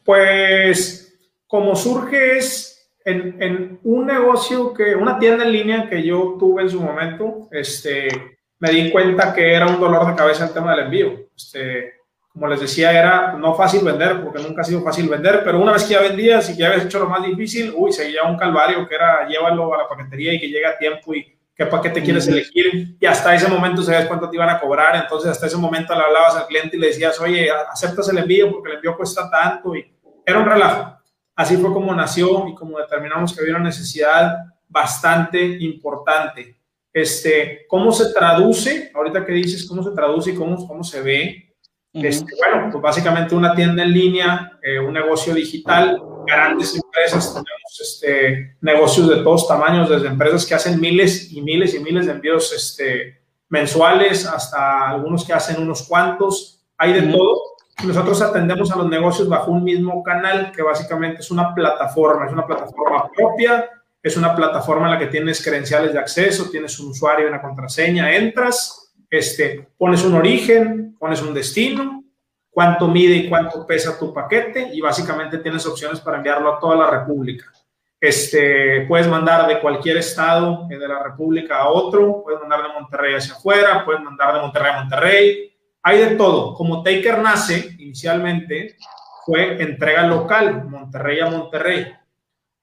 [0.05, 1.10] Pues
[1.51, 6.63] como surge es en, en un negocio que, una tienda en línea que yo tuve
[6.63, 8.07] en su momento, este,
[8.61, 11.27] me di cuenta que era un dolor de cabeza el tema del envío.
[11.37, 11.95] Este,
[12.33, 15.73] como les decía, era no fácil vender, porque nunca ha sido fácil vender, pero una
[15.73, 18.37] vez que ya vendías y que ya habías hecho lo más difícil, uy, seguía un
[18.37, 22.01] calvario que era llévalo a la paquetería y que llegue a tiempo y qué paquete
[22.01, 22.97] quieres elegir.
[23.01, 26.03] Y hasta ese momento sabías cuánto te iban a cobrar, entonces hasta ese momento le
[26.03, 29.75] hablabas al cliente y le decías, oye, aceptas el envío porque el envío cuesta tanto
[29.75, 29.93] y
[30.25, 31.00] era un relajo.
[31.41, 36.61] Así fue como nació y como determinamos que había una necesidad bastante importante.
[36.93, 38.93] Este, ¿Cómo se traduce?
[38.95, 41.57] Ahorita que dices, ¿cómo se traduce y cómo, cómo se ve?
[41.95, 47.81] Este, bueno, pues básicamente una tienda en línea, eh, un negocio digital grandes empresas, tenemos
[47.81, 52.13] este, negocios de todos tamaños, desde empresas que hacen miles y miles y miles de
[52.13, 57.50] envíos este, mensuales hasta algunos que hacen unos cuantos, hay de todo.
[57.85, 62.33] Nosotros atendemos a los negocios bajo un mismo canal que básicamente es una plataforma, es
[62.33, 63.71] una plataforma propia,
[64.03, 67.41] es una plataforma en la que tienes credenciales de acceso, tienes un usuario y una
[67.41, 72.05] contraseña, entras, este, pones un origen, pones un destino,
[72.51, 76.77] cuánto mide y cuánto pesa tu paquete y básicamente tienes opciones para enviarlo a toda
[76.77, 77.47] la República.
[77.99, 83.15] Este, puedes mandar de cualquier estado de la República a otro, puedes mandar de Monterrey
[83.15, 85.50] hacia afuera, puedes mandar de Monterrey a Monterrey,
[85.83, 86.55] hay de todo.
[86.55, 88.77] Como Taker nace inicialmente,
[89.25, 91.87] fue entrega local, Monterrey a Monterrey.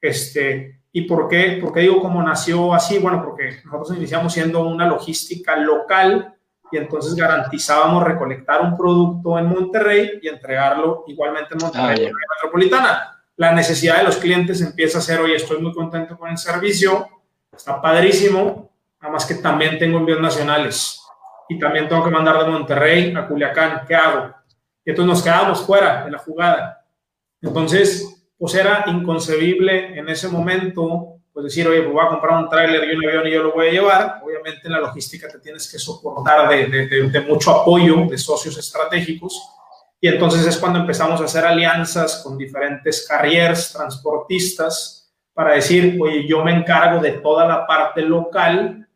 [0.02, 1.60] Este, ¿Y por qué?
[1.62, 2.98] ¿Por qué digo cómo nació así?
[3.00, 6.34] Bueno, porque nosotros iniciamos siendo una logística local
[6.72, 12.36] y entonces garantizábamos recolectar un producto en Monterrey y entregarlo igualmente en Monterrey, en la
[12.36, 13.24] metropolitana.
[13.36, 17.08] La necesidad de los clientes empieza a ser, oye, estoy muy contento con el servicio,
[17.56, 21.07] está padrísimo, nada más que también tengo envíos nacionales
[21.50, 24.34] y también tengo que mandar de Monterrey a Culiacán, ¿qué hago?
[24.86, 26.86] Y entonces nos quedamos fuera de la jugada.
[27.42, 32.50] Entonces, pues era inconcebible en ese momento pues decir, oye, pues voy a comprar un
[32.50, 34.22] tráiler y un avión y yo lo voy a llevar.
[34.24, 38.58] Obviamente en la logística te tienes que soportar de, de, de, mucho apoyo de socios
[38.58, 39.40] estratégicos.
[40.02, 46.28] Y entonces es cuando empezamos a hacer alianzas con diferentes carriers, transportistas, para decir, oye,
[46.28, 48.87] yo me encargo de toda la parte local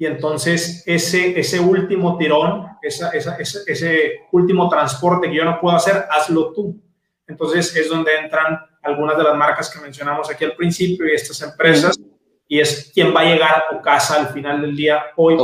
[0.00, 5.60] y entonces ese, ese último tirón, esa, esa, ese, ese último transporte que yo no
[5.60, 6.82] puedo hacer, hazlo tú.
[7.26, 11.42] Entonces es donde entran algunas de las marcas que mencionamos aquí al principio y estas
[11.42, 12.00] empresas,
[12.48, 15.36] y es quién va a llegar a tu casa al final del día hoy.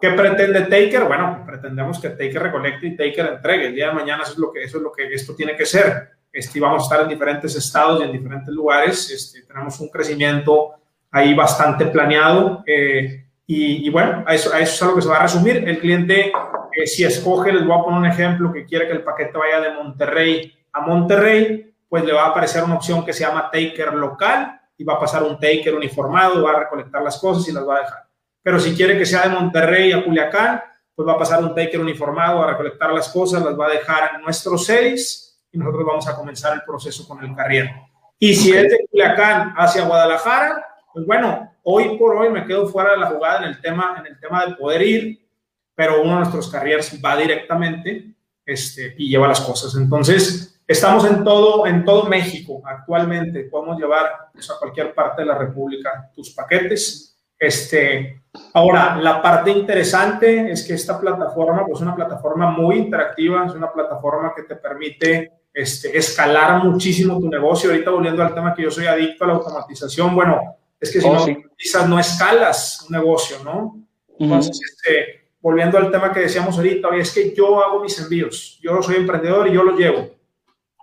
[0.00, 1.04] ¿Qué pretende Taker?
[1.04, 3.68] Bueno, pretendemos que Taker recolecte y Taker entregue.
[3.68, 5.66] El día de mañana eso es lo que, eso es lo que esto tiene que
[5.66, 6.08] ser.
[6.32, 9.08] Este, vamos a estar en diferentes estados y en diferentes lugares.
[9.08, 10.72] Este, tenemos un crecimiento
[11.12, 12.64] ahí bastante planeado.
[12.66, 13.21] Eh,
[13.54, 15.68] y, bueno, a eso, a eso es a lo que se va a resumir.
[15.68, 16.32] El cliente,
[16.74, 19.60] eh, si escoge, les voy a poner un ejemplo, que quiere que el paquete vaya
[19.60, 23.92] de Monterrey a Monterrey, pues le va a aparecer una opción que se llama taker
[23.92, 27.68] local y va a pasar un taker uniformado, va a recolectar las cosas y las
[27.68, 27.98] va a dejar.
[28.42, 30.62] Pero si quiere que sea de Monterrey a Culiacán,
[30.94, 34.12] pues va a pasar un taker uniformado a recolectar las cosas, las va a dejar
[34.14, 37.70] en nuestros series y nosotros vamos a comenzar el proceso con el carrier.
[38.18, 42.92] Y si es de Culiacán hacia Guadalajara, pues bueno, hoy por hoy me quedo fuera
[42.92, 45.28] de la jugada en el tema, en el tema de poder ir,
[45.74, 49.74] pero uno de nuestros carriers va directamente este, y lleva las cosas.
[49.74, 53.44] Entonces, Estamos en todo, en todo México actualmente.
[53.44, 57.14] Podemos llevar pues, a cualquier parte de la República tus paquetes.
[57.38, 58.22] Este,
[58.54, 63.52] ahora, la parte interesante es que esta plataforma pues, es una plataforma muy interactiva, es
[63.52, 67.70] una plataforma que te permite este, escalar muchísimo tu negocio.
[67.70, 71.08] Ahorita volviendo al tema que yo soy adicto a la automatización, bueno, es que si
[71.08, 71.26] oh, no
[71.56, 73.80] quizás no escalas un negocio, ¿no?
[74.18, 78.82] Entonces, este, volviendo al tema que decíamos ahorita, es que yo hago mis envíos, yo
[78.82, 80.10] soy emprendedor y yo los llevo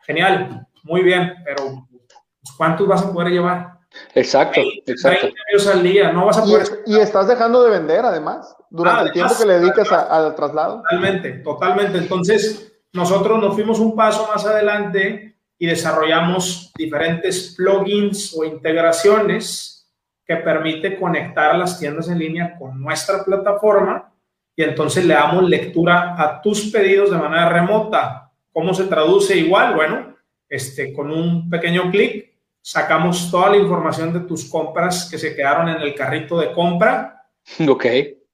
[0.10, 1.88] genial, muy bien, pero
[2.58, 3.78] ¿cuántos vas a poder llevar?
[4.16, 5.28] Exacto, exacto.
[5.72, 6.84] al día, no vas a poder...
[6.88, 10.82] Y, estás dejando de vender, además, durante el tiempo que le dedicas al traslado.
[10.82, 12.00] Totalmente, totalmente.
[12.00, 19.79] Entonces, nosotros nos fuimos un paso más adelante y desarrollamos diferentes plugins o integraciones
[20.30, 24.14] que permite conectar las tiendas en línea con nuestra plataforma
[24.56, 29.76] y entonces le damos lectura a tus pedidos de manera remota ¿Cómo se traduce igual?
[29.76, 30.16] Bueno,
[30.50, 35.70] este, con un pequeño clic sacamos toda la información de tus compras que se quedaron
[35.70, 37.26] en el carrito de compra.
[37.68, 37.86] Ok.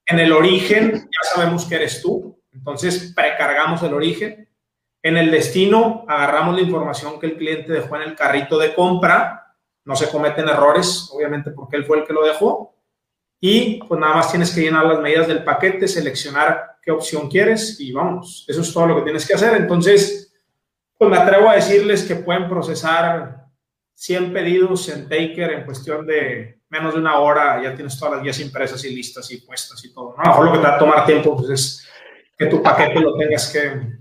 [0.08, 4.50] En el origen ya sabemos que eres tú, entonces precargamos el origen.
[5.02, 9.45] En el destino agarramos la información que el cliente dejó en el carrito de compra.
[9.86, 12.76] No se cometen errores, obviamente porque él fue el que lo dejó.
[13.40, 17.80] Y pues nada más tienes que llenar las medidas del paquete, seleccionar qué opción quieres
[17.80, 19.56] y vamos, eso es todo lo que tienes que hacer.
[19.56, 20.34] Entonces,
[20.98, 23.46] pues me atrevo a decirles que pueden procesar
[23.96, 28.24] 100 pedidos en Taker en cuestión de menos de una hora, ya tienes todas las
[28.24, 30.16] guías impresas y listas y puestas y todo.
[30.18, 31.88] A lo mejor lo que te va a tomar tiempo pues, es
[32.38, 33.98] que tu paquete lo tengas que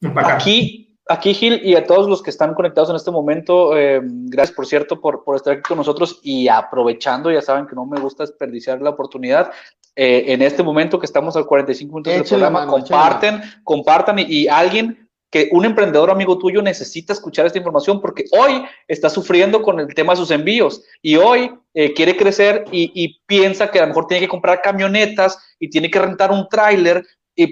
[0.00, 0.32] empacar.
[0.32, 0.81] Aquí,
[1.12, 4.66] aquí, Gil, y a todos los que están conectados en este momento, eh, gracias por
[4.66, 8.24] cierto por, por, estar aquí con nosotros y aprovechando, ya saben que no me gusta
[8.24, 9.50] desperdiciar la oportunidad.
[9.94, 15.08] Eh, en este momento que estamos al 45 minutos del programa, comparten, compartan y, alguien
[15.30, 19.94] que un emprendedor amigo tuyo necesita escuchar esta información porque hoy está sufriendo con el
[19.94, 23.88] tema de sus envíos y hoy eh, quiere crecer y, y, piensa que a lo
[23.88, 27.04] mejor tiene que comprar camionetas y tiene que rentar un tráiler,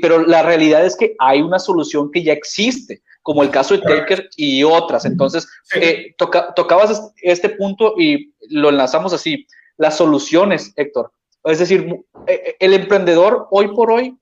[0.02, 3.82] pero la realidad es que hay una solución que ya existe como el caso de
[3.82, 5.04] Taker y otras.
[5.04, 9.46] Entonces, eh, tocabas este punto y lo enlazamos así.
[9.76, 11.12] Las soluciones, Héctor.
[11.44, 11.96] Es decir,
[12.26, 14.16] eh, el emprendedor hoy por hoy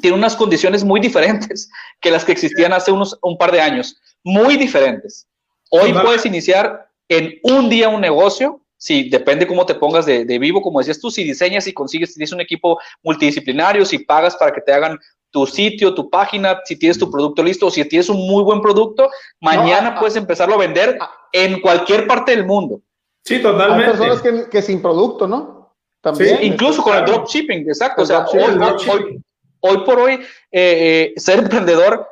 [0.00, 1.70] tiene unas condiciones muy diferentes
[2.00, 5.26] que las que existían hace unos un par de años, muy diferentes.
[5.70, 10.62] Hoy puedes iniciar en un día un negocio, si depende cómo te pongas de, vivo,
[10.62, 14.52] como decías tú, si diseñas y consigues, si tienes un equipo multidisciplinario, si pagas para
[14.52, 14.98] que te hagan
[15.30, 18.60] tu sitio, tu página, si tienes tu producto listo, o si tienes un muy buen
[18.60, 19.08] producto,
[19.40, 20.98] mañana puedes empezarlo a vender
[21.32, 22.80] en cualquier parte del mundo.
[23.24, 23.84] Sí, totalmente.
[23.84, 25.74] Hay personas que, sin producto, ¿no?
[26.00, 26.38] También.
[26.38, 28.02] Sí, incluso con el dropshipping, exacto.
[28.02, 28.24] O sea,
[29.60, 30.20] hoy, por hoy, eh,
[30.52, 32.08] eh, ser emprendedor,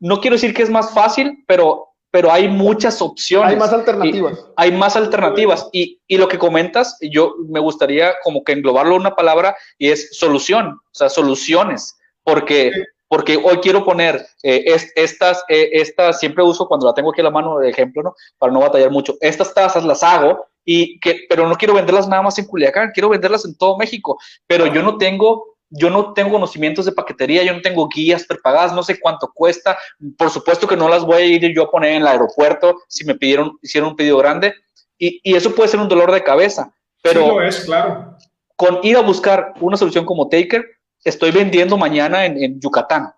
[0.00, 3.50] no quiero decir que es más fácil, pero pero hay muchas opciones.
[3.50, 4.46] Hay más alternativas.
[4.54, 5.68] hay más alternativas.
[5.72, 9.90] Y, y, lo que comentas, yo me gustaría como que englobarlo en una palabra y
[9.90, 12.72] es solución, o sea, soluciones, porque,
[13.06, 14.64] porque hoy quiero poner eh,
[14.96, 18.14] estas, eh, estas, siempre uso cuando la tengo aquí a la mano de ejemplo, ¿no?
[18.38, 19.16] Para no batallar mucho.
[19.20, 23.10] Estas tazas las hago, y que, pero no quiero venderlas nada más en Culiacán, quiero
[23.10, 27.52] venderlas en todo México, pero yo no tengo yo no tengo conocimientos de paquetería, yo
[27.52, 29.76] no tengo guías prepagadas, no sé cuánto cuesta.
[30.16, 33.04] Por supuesto que no las voy a ir yo a poner en el aeropuerto si
[33.04, 34.54] me pidieron, hicieron un pedido grande.
[34.98, 36.72] Y, y eso puede ser un dolor de cabeza.
[37.02, 38.16] Pero es, claro.
[38.54, 40.64] Con ir a buscar una solución como Taker,
[41.04, 43.12] estoy vendiendo mañana en, en Yucatán.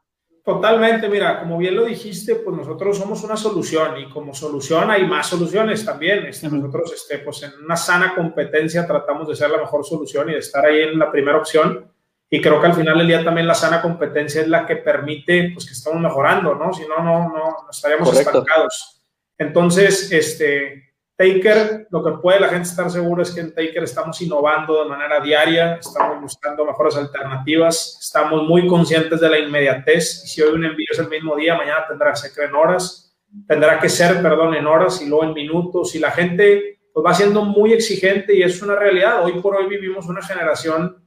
[0.47, 5.05] Totalmente, mira, como bien lo dijiste, pues nosotros somos una solución y como solución hay
[5.05, 6.25] más soluciones también.
[6.25, 10.35] Este, nosotros, este, pues en una sana competencia tratamos de ser la mejor solución y
[10.35, 11.91] de estar ahí en la primera opción.
[12.31, 15.51] Y creo que al final del día también la sana competencia es la que permite
[15.53, 16.73] pues, que estamos mejorando, ¿no?
[16.73, 19.03] Si no, no, no, estaríamos estancados.
[19.37, 20.86] Entonces, este,
[21.17, 24.91] Taker, lo que puede la gente estar seguro es que en Taker estamos innovando de
[24.91, 30.25] manera diaria, estamos buscando mejores alternativas, estamos muy conscientes de la inmediatez.
[30.25, 33.17] Si hoy un envío es el mismo día, mañana tendrá que ser en horas,
[33.49, 35.95] tendrá que ser, perdón, en horas y luego en minutos.
[35.95, 39.25] Y la gente pues, va siendo muy exigente y es una realidad.
[39.25, 41.03] Hoy por hoy vivimos una generación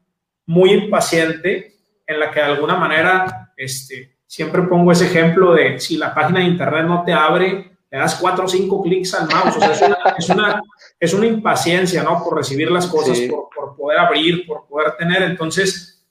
[0.47, 1.75] muy impaciente
[2.07, 6.39] en la que de alguna manera, este, siempre pongo ese ejemplo de si la página
[6.39, 9.57] de internet no te abre, le das cuatro o cinco clics al mouse.
[9.57, 9.71] O sea,
[10.17, 10.61] es una,
[10.99, 12.23] es una, impaciencia, ¿no?
[12.23, 15.23] Por recibir las cosas, por, por, poder abrir, por poder tener.
[15.23, 16.05] Entonces,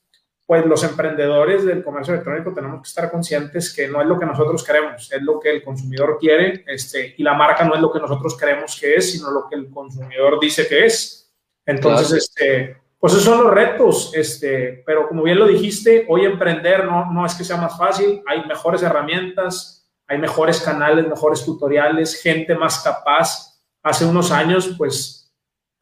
[0.45, 4.25] pues los emprendedores del comercio electrónico tenemos que estar conscientes que no es lo que
[4.25, 7.91] nosotros queremos, es lo que el consumidor quiere, este, y la marca no es lo
[7.91, 11.31] que nosotros queremos que es, sino lo que el consumidor dice que es.
[11.65, 16.83] Entonces, este pues esos son los retos, este, pero como bien lo dijiste, hoy emprender
[16.83, 19.78] no, no es que sea más fácil, hay mejores herramientas,
[20.09, 23.61] hay mejores canales, mejores tutoriales, gente más capaz.
[23.83, 25.31] Hace unos años, pues,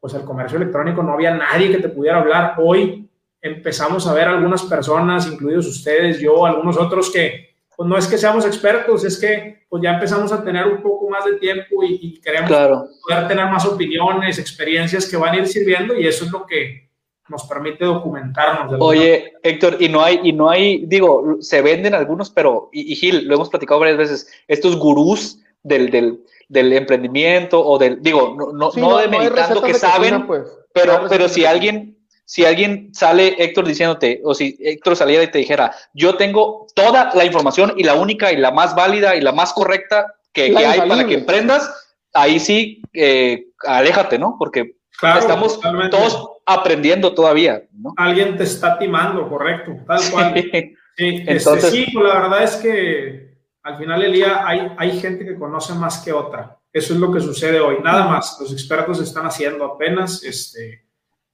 [0.01, 2.55] pues el comercio electrónico no había nadie que te pudiera hablar.
[2.57, 3.09] Hoy
[3.41, 8.17] empezamos a ver algunas personas, incluidos ustedes, yo, algunos otros que, pues no es que
[8.17, 12.19] seamos expertos, es que pues ya empezamos a tener un poco más de tiempo y,
[12.19, 16.45] queremos poder tener más opiniones, experiencias que van a ir sirviendo y eso es lo
[16.45, 16.86] que,
[17.29, 18.75] nos permite documentarnos.
[18.79, 23.27] Oye, Héctor, y no hay, y no hay, digo, se venden algunos, pero, y, Gil,
[23.27, 28.51] lo hemos platicado varias veces, estos gurús del, del, del emprendimiento o del, digo, no,
[28.51, 30.47] no, no demeritando que saben, pues.
[30.73, 35.39] pero, pero si alguien, si alguien sale, Héctor, diciéndote, o si Héctor saliera y te
[35.39, 39.31] dijera, yo tengo toda la información y la única y la más válida y la
[39.31, 41.69] más correcta que, que hay para que emprendas,
[42.13, 44.35] ahí sí, eh, aléjate, ¿no?
[44.37, 45.59] Porque estamos
[45.91, 47.93] todos aprendiendo todavía, ¿no?
[47.97, 50.33] Alguien te está timando, correcto, tal cual.
[50.97, 54.99] Sí, este, Entonces, sí pues la verdad es que al final del día hay, hay
[54.99, 56.57] gente que conoce más que otra.
[56.73, 58.35] Eso es lo que sucede hoy, nada más.
[58.41, 60.87] Los expertos están haciendo apenas, este,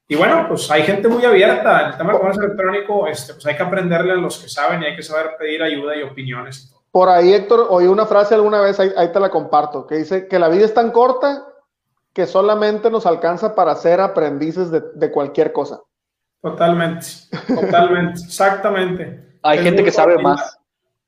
[0.06, 1.92] y bueno, pues hay gente muy abierta.
[1.92, 4.86] El tema del comercio electrónico, este, pues hay que aprenderle a los que saben y
[4.88, 6.76] hay que saber pedir ayuda y opiniones.
[6.92, 10.28] Por ahí, Héctor, oí una frase alguna vez, ahí, ahí te la comparto, que dice
[10.28, 11.53] que la vida es tan corta
[12.14, 15.82] que solamente nos alcanza para ser aprendices de, cualquier cosa.
[16.42, 17.08] Totalmente,
[17.48, 19.38] totalmente, exactamente.
[19.42, 20.60] Hay gente que sabe más,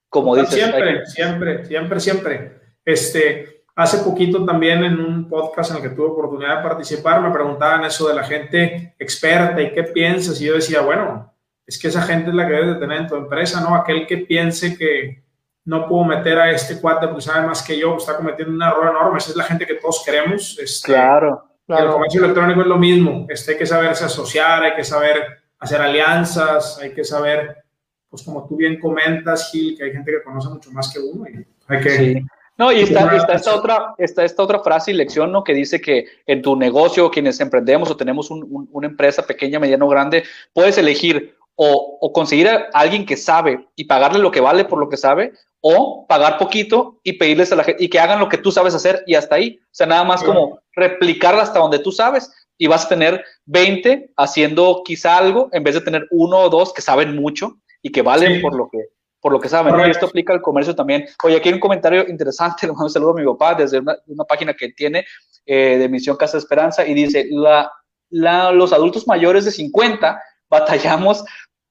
[0.10, 0.56] como dices.
[0.56, 2.62] Siempre, siempre, siempre, siempre.
[2.84, 7.32] Este, hace poquito también en un podcast en el que tuve oportunidad de participar, me
[7.32, 11.34] preguntaban eso de la gente experta y qué piensas, y yo decía, bueno,
[11.68, 13.76] es que esa gente es la que debes de tener en tu empresa, ¿no?
[13.76, 15.25] Aquel que piense que,
[15.66, 18.90] no puedo meter a este cuate porque sabe más que yo, está cometiendo un error
[18.90, 19.18] enorme.
[19.18, 20.58] Esa es la gente que todos queremos.
[20.60, 23.26] Este, claro, El comercio electrónico es lo mismo.
[23.28, 25.24] Este, hay que saberse asociar, hay que saber
[25.60, 27.64] hacer alianzas, hay que saber,
[28.10, 31.28] pues como tú bien comentas, Gil, que hay gente que conoce mucho más que uno.
[31.28, 32.24] Y hay que,
[32.58, 35.44] No, y está, está, esta otra, está esta otra frase y lección, ¿no?
[35.44, 40.24] Que dice que en tu negocio, quienes emprendemos o tenemos una empresa pequeña, mediano, grande,
[40.54, 44.80] puedes elegir o, o conseguir a alguien que sabe y pagarle lo que vale por
[44.80, 45.32] lo que sabe,
[45.62, 48.76] o pagar poquito y pedirles a la gente y que hagan lo que tú sabes
[48.76, 49.58] hacer y hasta ahí.
[49.64, 54.12] O sea, nada más como replicarla hasta donde tú sabes y vas a tener 20
[54.16, 58.02] haciendo quizá algo en vez de tener uno o dos que saben mucho y que
[58.04, 58.40] valen Sí.
[58.42, 58.78] por lo que
[59.22, 59.80] por lo que saben.
[59.90, 61.08] esto aplica al comercio también.
[61.24, 63.96] Oye, aquí hay un comentario interesante, le mando un saludo a mi papá desde una,
[64.06, 65.04] una página que tiene
[65.48, 67.72] eh, de Misión Casa Esperanza y dice, la,
[68.12, 71.26] la- los adultos mayores de 50 batallamos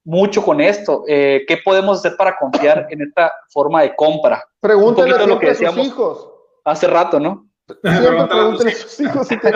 [0.04, 1.04] mucho con esto.
[1.08, 4.44] Eh, ¿Qué podemos hacer para confiar en esta forma de compra?
[4.60, 6.28] Poquito lo que siempre a sus decíamos hijos.
[6.64, 7.48] hace rato, ¿no?
[7.82, 9.38] Siempre a sus hijos si.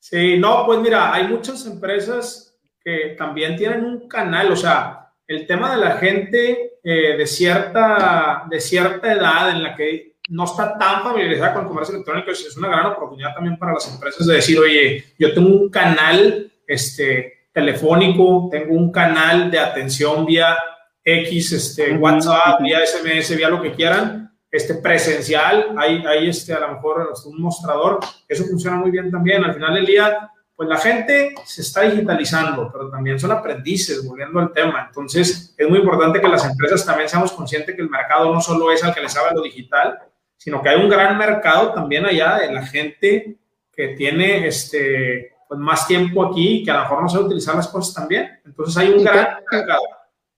[0.00, 5.46] Sí, no, pues mira, hay muchas empresas que también tienen un canal, o sea, el
[5.46, 10.76] tema de la gente eh, de, cierta, de cierta edad en la que no está
[10.76, 14.26] tan familiarizada con el comercio electrónico es, es una gran oportunidad también para las empresas
[14.26, 20.58] de decir, oye, yo tengo un canal este, telefónico, tengo un canal de atención vía
[21.02, 26.60] X, este, WhatsApp, vía SMS, vía lo que quieran, este, presencial, hay, hay este, a
[26.60, 29.44] lo mejor un mostrador, eso funciona muy bien también.
[29.44, 34.40] Al final del día, pues la gente se está digitalizando, pero también son aprendices, volviendo
[34.40, 34.86] al tema.
[34.88, 38.72] Entonces, es muy importante que las empresas también seamos conscientes que el mercado no solo
[38.72, 39.98] es al que le sabe lo digital,
[40.36, 43.38] sino que hay un gran mercado también allá de la gente
[43.72, 47.54] que tiene este, pues, más tiempo aquí y que a lo mejor no sabe utilizar
[47.54, 48.40] las cosas también.
[48.44, 49.82] Entonces, hay un Y gran que- mercado.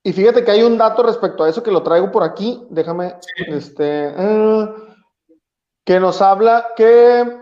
[0.03, 2.65] Y fíjate que hay un dato respecto a eso que lo traigo por aquí.
[2.71, 3.17] Déjame,
[3.49, 4.69] este, eh,
[5.85, 7.39] que nos habla que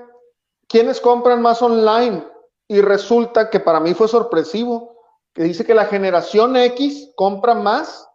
[0.69, 2.25] quienes compran más online
[2.67, 4.97] y resulta que para mí fue sorpresivo,
[5.35, 8.09] que dice que la generación X compra más,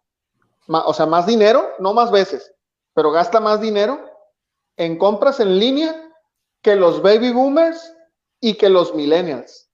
[0.66, 2.52] ma- o sea, más dinero, no más veces,
[2.94, 4.00] pero gasta más dinero
[4.76, 5.94] en compras en línea
[6.62, 7.94] que los baby boomers
[8.40, 9.68] y que los millennials.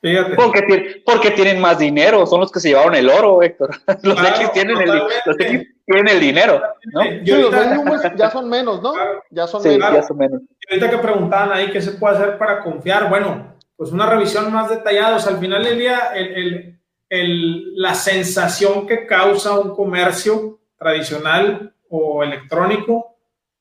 [0.00, 0.34] Fíjate.
[0.36, 3.70] Porque, porque tienen más dinero, son los que se llevaron el oro, Héctor.
[4.02, 4.88] Los Claro, X tienen el,
[5.24, 6.60] los X tienen el dinero,
[6.92, 7.02] ¿no?
[7.02, 8.92] Sí, los boomers ya son menos, ¿no?
[9.30, 9.92] Ya son Sí, menos.
[9.94, 10.42] ya son menos.
[10.42, 14.52] Y ahorita que preguntaban ahí qué se puede hacer para confiar, bueno, pues una revisión
[14.52, 15.16] más detallada.
[15.16, 20.58] O sea, al final del día, el, el- el- la sensación que causa un comercio
[20.78, 23.15] tradicional o electrónico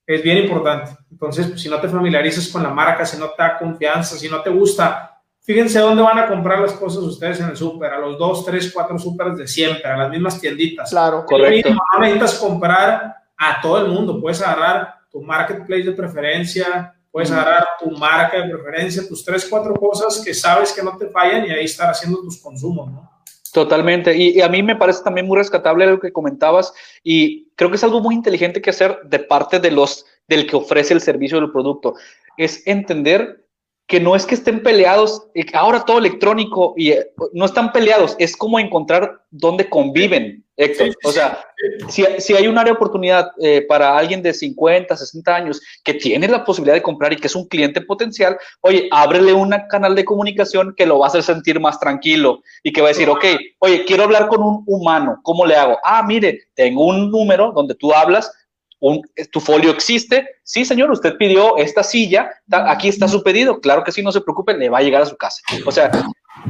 [0.07, 0.91] es bien importante.
[1.11, 4.29] Entonces, pues, si no te familiarizas con la marca, si no te da confianza, si
[4.29, 7.99] no te gusta, fíjense dónde van a comprar las cosas ustedes en el súper, a
[7.99, 10.89] los dos, tres, cuatro súperes de siempre, a las mismas tienditas.
[10.89, 11.25] Claro.
[11.25, 11.69] Correcto.
[11.69, 14.19] mismo, No necesitas comprar a todo el mundo.
[14.19, 19.73] Puedes agarrar tu marketplace de preferencia, puedes agarrar tu marca de preferencia, tus tres, cuatro
[19.73, 23.14] cosas que sabes que no te fallan y ahí estar haciendo tus consumos, ¿no?
[23.55, 24.17] Totalmente.
[24.17, 26.73] Y, y a mí me parece también muy rescatable lo que comentabas
[27.05, 30.57] y creo que es algo muy inteligente que hacer de parte de los del que
[30.57, 31.93] ofrece el servicio del producto.
[32.35, 33.44] Es entender
[33.87, 38.15] que no es que estén peleados, eh, ahora todo electrónico y eh, no están peleados,
[38.17, 40.95] es como encontrar dónde conviven, Héctor.
[41.03, 41.45] O sea,
[41.89, 45.93] si, si hay un área de oportunidad eh, para alguien de 50, 60 años que
[45.93, 49.93] tiene la posibilidad de comprar y que es un cliente potencial, oye, ábrele un canal
[49.93, 53.09] de comunicación que lo va a hacer sentir más tranquilo y que va a decir,
[53.09, 53.25] ok,
[53.59, 55.77] oye, quiero hablar con un humano, ¿cómo le hago?
[55.83, 58.31] Ah, mire, tengo un número donde tú hablas,
[58.79, 59.01] un-
[59.31, 63.91] tu folio existe, sí, señor, usted pidió esta silla, aquí está su pedido, claro que
[63.91, 65.41] sí, no se preocupe, le va a llegar a su casa.
[65.65, 65.89] O sea,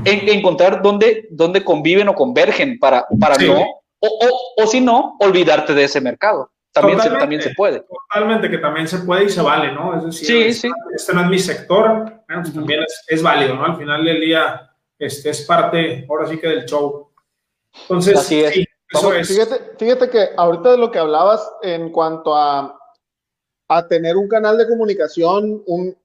[0.03, 3.47] en- encontrar dónde, dónde conviven o convergen para, para Sí.
[3.47, 6.51] no, o, o, o si no, olvidarte de ese mercado.
[6.73, 7.83] También se, también se puede.
[8.11, 9.97] Totalmente, que también se puede y se vale, ¿no?
[9.97, 10.73] Es decir, Sí, este, sí.
[10.93, 13.63] este no es mi sector, pues también es, es válido, ¿no?
[13.65, 14.69] Al final del día,
[14.99, 17.11] este es parte, ahora sí que del show.
[17.83, 18.53] Entonces, Así es.
[18.53, 19.27] sí, Vamos, es.
[19.27, 22.79] Fíjate, fíjate que ahorita de lo que hablabas en cuanto a,
[23.69, 25.97] a tener un canal de comunicación, un,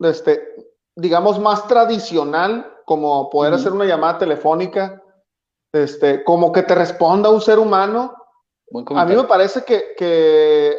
[0.00, 0.42] este,
[0.96, 3.60] digamos, más tradicional, como poder Ujú.
[3.60, 5.02] hacer una llamada telefónica,
[5.72, 8.14] este, como que te responda un ser humano.
[8.96, 10.78] A mí me parece que, que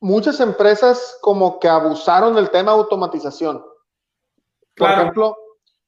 [0.00, 3.58] muchas empresas como que abusaron del tema automatización.
[3.58, 5.02] Por Claro.
[5.02, 5.36] ejemplo,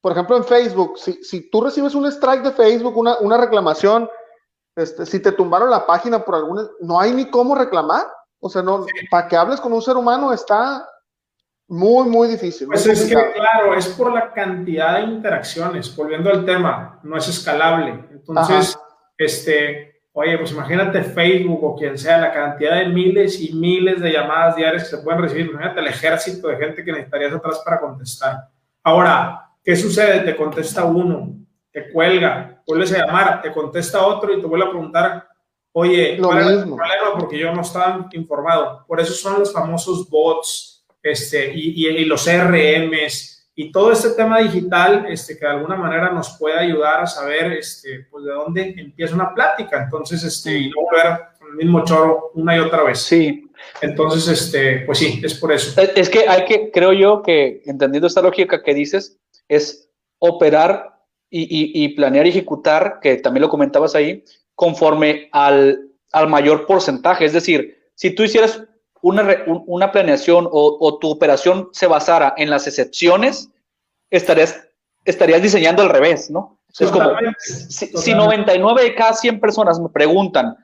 [0.01, 4.09] por ejemplo, en Facebook, si, si tú recibes un strike de Facebook, una, una reclamación,
[4.77, 8.07] este, si te tumbaron la página por alguna, no hay ni cómo reclamar.
[8.39, 10.87] O sea, no, para que hables con un ser humano está
[11.69, 12.67] muy, muy difícil.
[12.67, 15.95] muy Pues es que, claro, es por la cantidad de interacciones.
[15.95, 18.07] Volviendo al tema, no es escalable.
[18.11, 18.79] Entonces,
[19.19, 24.13] este, oye, pues imagínate Facebook o quien sea, la cantidad de miles y miles de
[24.13, 25.47] llamadas diarias que se pueden recibir.
[25.47, 28.49] Imagínate el ejército de gente que necesitarías atrás para contestar.
[28.83, 30.21] Ahora, ¿qué sucede?
[30.21, 31.40] Te contesta uno,
[31.73, 35.29] te cuelga, vuelves a llamar, te contesta otro y te vuelve a preguntar,
[35.73, 36.77] oye, Lo ¿cuál era el mismo.
[36.77, 37.19] problema?
[37.19, 38.85] Porque yo no estaba informado.
[38.87, 44.11] Por eso son los famosos bots este, y, y- y los CRMs y todo este
[44.11, 48.33] tema digital este, que de alguna manera nos puede ayudar a saber este, pues, de
[48.33, 49.83] dónde empieza una plática.
[49.85, 53.01] Entonces, este, y no volver con el mismo choro una y otra vez.
[53.01, 53.47] Sí.
[53.83, 55.79] Entonces, este, pues sí, es por eso.
[55.95, 59.19] Es que hay que, creo yo que, entendiendo esta lógica que dices,
[59.49, 61.00] es operar
[61.31, 64.25] y, y, y planear y ejecutar, que también lo comentabas ahí,
[64.55, 67.25] conforme al, al mayor porcentaje.
[67.25, 68.63] Es decir, si tú hicieras
[69.03, 73.49] una, una planeación o, o, tu operación se basara en las excepciones,
[74.11, 74.69] estarías,
[75.05, 76.59] estarías diseñando al revés, ¿no?
[76.79, 80.57] es como, si, si, 99 de cada 100 personas me preguntan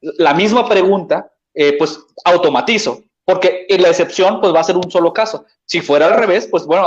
[0.00, 5.12] la misma pregunta, eh, pues automatizo, porque la excepción pues va a ser un solo
[5.12, 5.46] caso.
[5.64, 6.84] Si fuera al revés, pues bueno,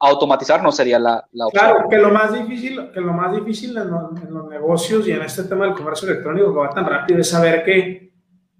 [0.00, 1.64] automatizar no sería la, la, opción.
[1.64, 5.12] Claro, que lo más difícil, que lo más difícil en, lo, en los negocios y
[5.12, 8.12] en este tema del comercio electrónico que va tan rápido es saber que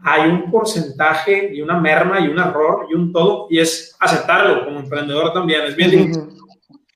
[0.04, 4.64] hay un porcentaje y una merma y un error y un todo, y es aceptarlo
[4.64, 5.62] como emprendedor también.
[5.62, 6.28] Es bien difícil.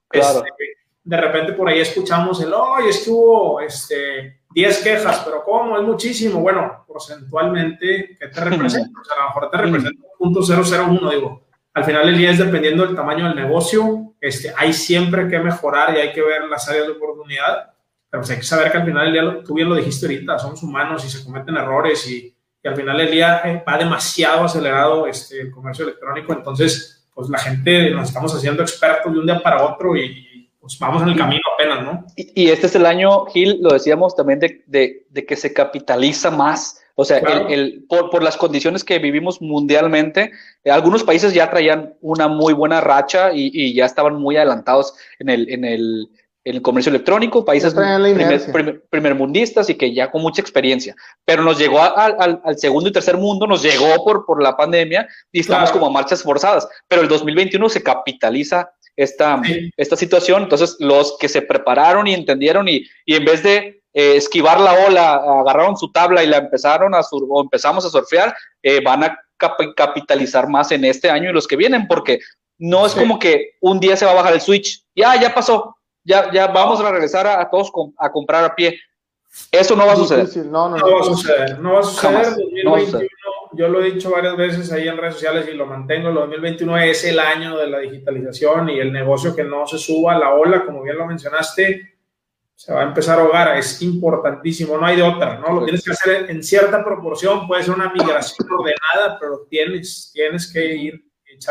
[0.06, 0.44] Claro.
[0.44, 0.64] Este,
[1.02, 5.76] de repente por ahí escuchamos el, hoy estuvo este, 10 quejas, pero ¿cómo?
[5.76, 6.38] Es muchísimo.
[6.38, 9.00] Bueno, porcentualmente, ¿qué te representa?
[9.00, 11.46] O sea, a lo mejor te representa punto .001, digo.
[11.72, 15.96] Al final del día es dependiendo del tamaño del negocio, este, hay siempre que mejorar
[15.96, 17.72] y hay que ver las áreas de oportunidad,
[18.10, 20.38] pero pues hay que saber que al final del día, tú bien lo dijiste ahorita,
[20.38, 24.44] somos humanos y se cometen errores y, y al final del día eh, va demasiado
[24.44, 29.26] acelerado este, el comercio electrónico, entonces pues la gente nos estamos haciendo expertos de un
[29.26, 32.06] día para otro y, pues vamos en el camino apenas, ¿no?
[32.16, 36.82] Y, este es el año, Gil, lo decíamos también, de, de que se capitaliza más.
[37.00, 37.48] O sea, claro.
[37.48, 40.32] el, el, por, por, las condiciones que vivimos mundialmente,
[40.62, 44.92] eh, algunos países ya traían una muy buena racha y, y ya estaban muy adelantados
[45.18, 46.10] en el, en el,
[46.44, 50.94] en el comercio electrónico, países primer, primer, primermundistas y que ya con mucha experiencia.
[51.24, 54.54] Pero nos llegó a, al, al, segundo y tercer mundo, nos llegó por, por la
[54.54, 55.80] pandemia y estamos claro.
[55.80, 56.68] como a marchas forzadas.
[56.86, 59.70] Pero el 2021 se capitaliza esta, sí.
[59.74, 60.42] esta situación.
[60.42, 64.86] Entonces, los que se prepararon y entendieron y, y en vez de eh, esquivar la
[64.86, 69.04] ola, agarraron su tabla y la empezaron a sur o empezamos a surfear, eh, van
[69.04, 72.20] a cap capitalizar más en este año y los que vienen, porque
[72.58, 73.00] no es sí.
[73.00, 76.46] como que un día se va a bajar el switch, ya, ya pasó, ya, ya
[76.48, 78.78] vamos a regresar a, a todos com a comprar a pie.
[79.52, 80.26] Eso no va a suceder.
[80.46, 81.58] No, no, no, no va a suceder.
[81.60, 82.12] No va a suceder.
[82.12, 82.36] Jamás.
[82.36, 83.08] 2021, no va a suceder.
[83.52, 86.08] yo lo he dicho varias veces ahí en redes sociales y lo mantengo.
[86.08, 90.14] El 2021 es el año de la digitalización y el negocio que no se suba
[90.14, 91.94] a la ola, como bien lo mencionaste,
[92.60, 93.56] se va a empezar a ahogar.
[93.56, 95.60] Es importantísimo, no hay de otra, ¿no?
[95.60, 97.46] Lo tienes que hacer en cierta proporción.
[97.48, 101.04] Puede ser una migración ordenada, pero tienes, tienes que ir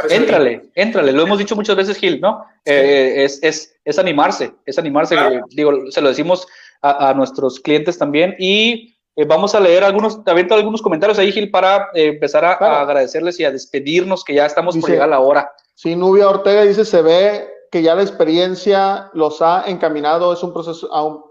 [0.07, 2.45] Éntrale, éntrale, lo hemos dicho muchas veces, Gil, ¿no?
[2.63, 2.73] Sí.
[2.73, 5.43] Eh, es, es, es, animarse, es animarse, claro.
[5.49, 6.45] digo, se lo decimos
[6.83, 11.31] a, a nuestros clientes también y eh, vamos a leer algunos, también algunos comentarios ahí,
[11.31, 12.75] Gil, para eh, empezar a, claro.
[12.75, 15.51] a, agradecerles y a despedirnos, que ya estamos dice, por llegar a la hora.
[15.73, 20.53] Sí, Nubia Ortega dice, se ve que ya la experiencia los ha encaminado, es un
[20.53, 21.23] proceso, a un,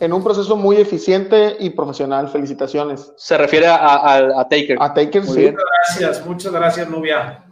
[0.00, 2.28] en un proceso muy eficiente y profesional.
[2.28, 3.12] Felicitaciones.
[3.16, 4.76] Se refiere a, a, a Taker.
[4.80, 5.40] A Taker, muy sí.
[5.40, 5.54] Bien.
[5.54, 7.44] Muchas gracias, muchas gracias, Nubia.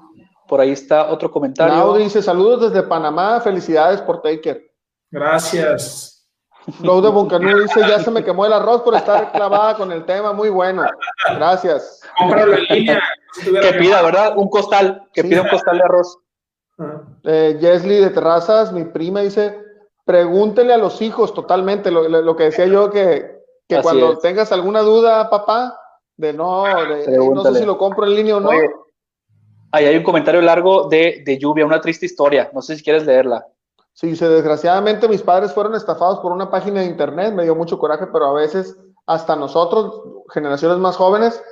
[0.48, 1.74] Por ahí está otro comentario.
[1.74, 4.60] Claudio dice, saludos desde Panamá, felicidades por Taker.
[5.10, 6.28] Gracias.
[6.80, 10.32] Claudio Boncanú dice, ya se me quemó el arroz por estar clavada con el tema,
[10.32, 10.84] muy bueno.
[11.36, 12.00] Gracias.
[12.18, 13.02] Cómpralo en línea.
[13.44, 14.34] que pida, ¿verdad?
[14.36, 15.28] Un costal, que sí.
[15.28, 16.18] pida un costal de arroz.
[17.24, 19.58] Eh, Jesly de Terrazas, mi prima, dice,
[20.04, 24.20] pregúntele a los hijos totalmente, lo, lo que decía yo, que, que cuando es.
[24.20, 25.78] tengas alguna duda, papá,
[26.16, 28.48] de no, de, no sé si lo compro en línea o no.
[28.50, 28.70] Oye
[29.74, 32.50] Ahí hay un comentario largo de, de lluvia, una triste historia.
[32.52, 33.46] No sé si quieres leerla.
[33.94, 37.78] Sí, dice, desgraciadamente mis padres fueron estafados por una página de internet, me dio mucho
[37.78, 40.02] coraje, pero a veces hasta nosotros,
[40.32, 41.42] generaciones más jóvenes,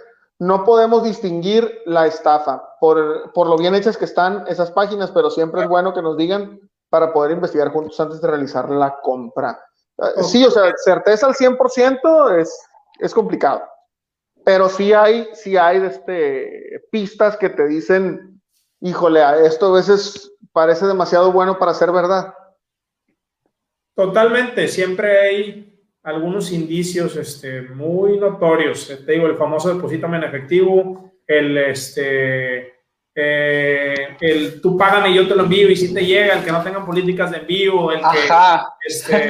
[0.41, 5.31] no podemos distinguir la estafa por, por lo bien hechas que están esas páginas, pero
[5.31, 9.63] siempre es bueno que nos digan para poder investigar juntos antes de realizar la compra.
[10.23, 12.59] Sí, o sea, certeza al 100% es,
[12.99, 13.63] es complicado
[14.45, 18.41] pero sí hay, sí hay este, pistas que te dicen,
[18.81, 22.35] híjole, esto a veces parece demasiado bueno para ser verdad.
[23.95, 25.70] Totalmente, siempre hay
[26.03, 28.87] algunos indicios este, muy notorios.
[29.05, 32.73] Te digo, el famoso deposítame en efectivo, el, este,
[33.15, 36.53] eh, el tú págame y yo te lo envío y si te llega, el que
[36.53, 38.75] no tengan políticas de envío, el Ajá.
[38.81, 38.89] que...
[38.89, 39.29] Este,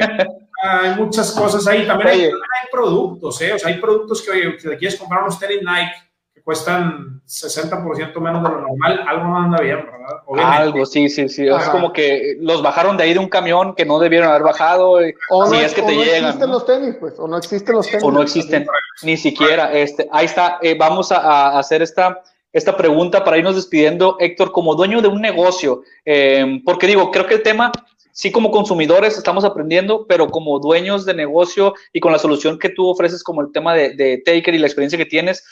[0.63, 1.87] hay muchas cosas ahí.
[1.87, 3.53] También hay, también hay, productos, ¿eh?
[3.53, 6.10] O sea, hay productos que, oye, que quieres comprar unos tenis Nike
[6.41, 10.23] que cuestan 60% menos de lo normal, algo no anda bien, ¿verdad?
[10.25, 10.63] Obviamente.
[10.63, 11.47] Algo, sí, sí, sí.
[11.47, 11.63] Ajá.
[11.63, 14.99] Es como que los bajaron de ahí de un camión que no debieron haber bajado.
[15.29, 16.25] O si no, es que te o no llegan.
[16.25, 16.53] existen ¿no?
[16.53, 18.03] los tenis, pues, o no existen los tenis.
[18.03, 18.67] O no existen,
[19.03, 19.71] ni siquiera.
[19.73, 22.21] Este, ahí está, eh, vamos a, a, hacer esta
[22.53, 27.25] esta pregunta para irnos despidiendo, Héctor, como dueño de un negocio, eh, porque digo, creo
[27.25, 27.71] que el tema,
[28.11, 32.69] sí como consumidores estamos aprendiendo, pero como dueños de negocio y con la solución que
[32.69, 35.45] tú ofreces como el tema de, de Taker y la experiencia que tienes,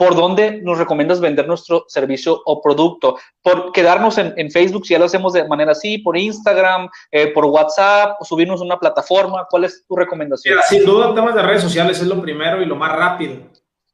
[0.00, 3.18] ¿por dónde nos recomiendas vender nuestro servicio o producto?
[3.42, 5.98] ¿Por quedarnos en, Facebook si ya lo hacemos de manera así?
[5.98, 6.88] ¿Por Instagram?
[7.10, 8.16] Eh, ¿Por WhatsApp?
[8.18, 9.46] ¿O subirnos a una plataforma?
[9.50, 10.58] ¿Cuál es tu recomendación?
[10.66, 13.42] Sin duda, temas de redes sociales es lo primero y lo más rápido,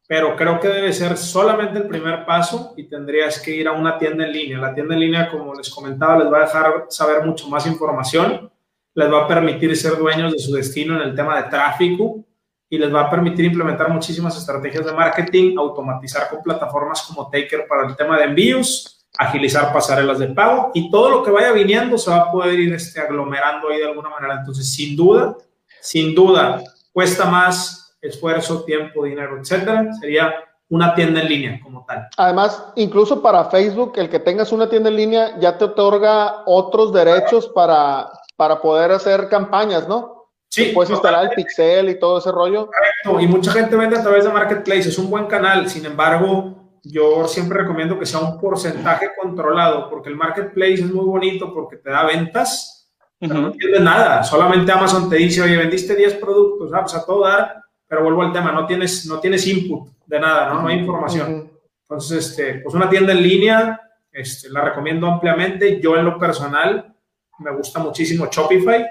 [0.07, 3.99] pero creo que debe ser solamente el primer paso y tendrías que ir a una
[3.99, 4.59] tienda en línea.
[4.59, 8.49] La tienda en línea, como les comentaba, les va a dejar saber mucho más información,
[8.95, 12.26] les va a permitir ser dueños de su destino en el tema de tráfico
[12.69, 17.67] y les va a permitir implementar muchísimas estrategias de marketing, automatizar con plataformas como Taker
[17.69, 21.97] para el tema de envíos, agilizar pasarelas de pago y todo lo que vaya viniendo
[21.97, 24.35] se va a poder ir este, aglomerando ahí de alguna manera.
[24.39, 25.37] Entonces, sin duda,
[25.81, 26.62] sin duda,
[26.93, 29.93] cuesta más esfuerzo, tiempo, dinero, etcétera.
[30.01, 30.35] Sería
[30.69, 32.09] una tienda en línea como tal.
[32.17, 36.93] Además, incluso para Facebook, el que tengas una tienda en línea ya te otorga otros
[36.93, 40.16] derechos para, para poder hacer campañas, ¿no?
[40.49, 42.67] Sí, puedes instalar el pixel y todo ese rollo.
[42.67, 46.57] Correcto, y mucha gente vende a través de Marketplace, es un buen canal, sin embargo,
[46.83, 51.77] yo siempre recomiendo que sea un porcentaje controlado, porque el Marketplace es muy bonito porque
[51.77, 56.71] te da ventas, pero no tienes nada, solamente Amazon te dice, oye, vendiste 10 productos,
[56.73, 60.21] ah, pues a todo dar, pero vuelvo al tema, no tienes, no tienes input de
[60.21, 60.63] nada, ¿no?
[60.63, 61.51] No hay información.
[61.83, 63.81] Entonces, este, pues una tienda en línea,
[64.13, 66.95] este, la recomiendo ampliamente, yo en lo personal,
[67.39, 68.87] me gusta muchísimo Shopify,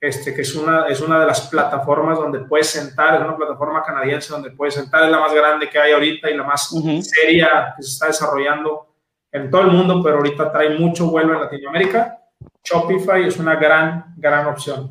[0.00, 3.82] este, que es una, es una de las plataformas donde puedes sentar, es una plataforma
[3.82, 6.70] canadiense donde puedes sentar, es la más grande que hay ahorita y la más
[7.02, 8.94] seria que se está desarrollando
[9.32, 12.18] en todo el mundo, pero ahorita trae mucho vuelo en Latinoamérica.
[12.62, 14.90] Shopify es una gran, gran opción.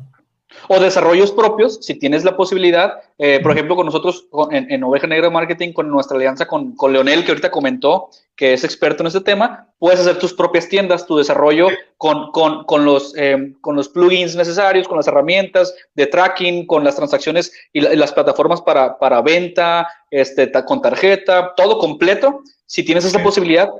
[0.68, 5.06] O desarrollos propios, si tienes la posibilidad, eh, por ejemplo, con nosotros en, en, Oveja
[5.06, 9.06] Negra Marketing, con nuestra alianza con, con, Leonel, que ahorita comentó que es experto en
[9.06, 13.76] este tema, puedes hacer tus propias tiendas, tu desarrollo con, con, con los, eh, con
[13.76, 18.12] los plugins necesarios, con las herramientas de tracking, con las transacciones y, la, y las
[18.12, 22.42] plataformas para, para venta, este, ta, con tarjeta, todo completo.
[22.66, 23.70] Si tienes esa posibilidad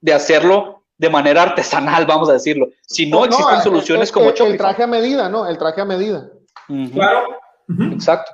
[0.00, 2.68] de hacerlo de manera artesanal, vamos a decirlo.
[2.82, 5.48] Si no, no existen no, soluciones como el, el traje a medida, ¿no?
[5.48, 6.30] El traje a medida.
[6.68, 6.92] Uh -huh.
[6.92, 7.28] Claro.
[7.68, 7.94] Uh -huh.
[7.94, 8.32] Exacto.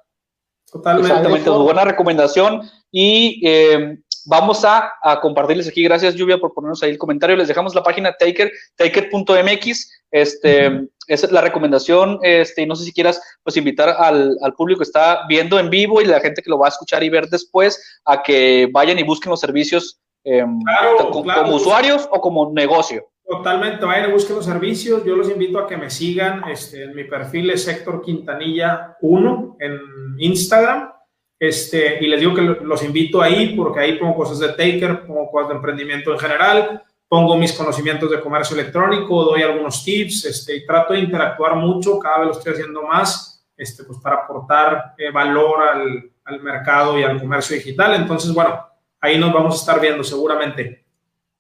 [0.72, 1.12] Totalmente.
[1.12, 2.68] Exactamente, muy buena recomendación.
[2.90, 7.46] Y eh, vamos a, a, compartirles aquí, gracias Lluvia por ponernos ahí el comentario, les
[7.46, 10.90] dejamos la página Taker, taker.mx, este, uh -huh.
[11.06, 14.80] esa es la recomendación, este, y no sé si quieras pues invitar al, al, público
[14.80, 17.28] que está viendo en vivo y la gente que lo va a escuchar y ver
[17.28, 21.42] después a que vayan y busquen los servicios eh, claro, como, claro.
[21.44, 23.08] como usuarios o como negocio.
[23.24, 25.04] Totalmente, vayan y busquen los servicios.
[25.04, 26.42] Yo los invito a que me sigan.
[26.48, 29.80] Este, en mi perfil es Héctor Quintanilla 1 en
[30.18, 30.92] Instagram.
[31.38, 35.30] Este, y les digo que los invito ahí porque ahí pongo cosas de Taker, pongo
[35.30, 40.56] cosas de emprendimiento en general, pongo mis conocimientos de comercio electrónico, doy algunos tips este,
[40.56, 42.00] y trato de interactuar mucho.
[42.00, 46.98] Cada vez lo estoy haciendo más este, pues para aportar eh, valor al, al mercado
[46.98, 47.94] y al comercio digital.
[47.94, 48.66] Entonces, bueno,
[49.00, 50.84] ahí nos vamos a estar viendo seguramente.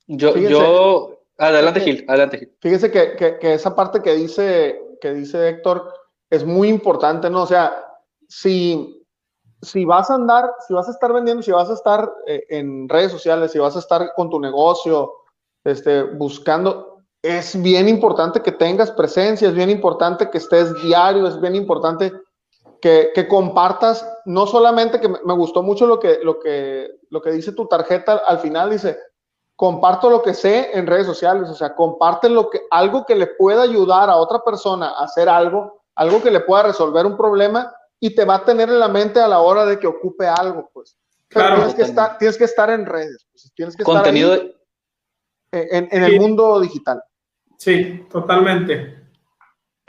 [0.06, 2.52] Yo, fíjense, yo, adelante Gil, adelante Gil.
[2.60, 5.92] Fíjense que, que, que, esa parte que dice, que dice Héctor
[6.30, 7.42] es muy importante, ¿no?
[7.42, 7.84] O sea,
[8.28, 9.04] si,
[9.62, 12.88] si vas a andar, si vas a estar vendiendo, si vas a estar eh, en
[12.88, 15.12] redes sociales, si vas a estar con tu negocio,
[15.64, 21.40] este, buscando, es bien importante que tengas presencia, es bien importante que estés diario, es
[21.40, 22.12] bien importante
[22.86, 27.32] que, que, compartas, no solamente que me gustó mucho lo que, lo, que, lo que
[27.32, 28.96] dice tu tarjeta al final, dice,
[29.56, 33.26] comparto lo que sé en redes sociales, o sea, comparte lo que, algo que le
[33.26, 37.74] pueda ayudar a otra persona a hacer algo, algo que le pueda resolver un problema
[37.98, 40.70] y te va a tener en la mente a la hora de que ocupe algo,
[40.72, 40.96] pues.
[41.26, 44.48] Pero claro, tienes, que estar, tienes que estar en redes, pues, tienes que contenido estar
[45.50, 46.14] ahí, en, en sí.
[46.14, 47.02] el mundo digital.
[47.58, 49.06] Sí, totalmente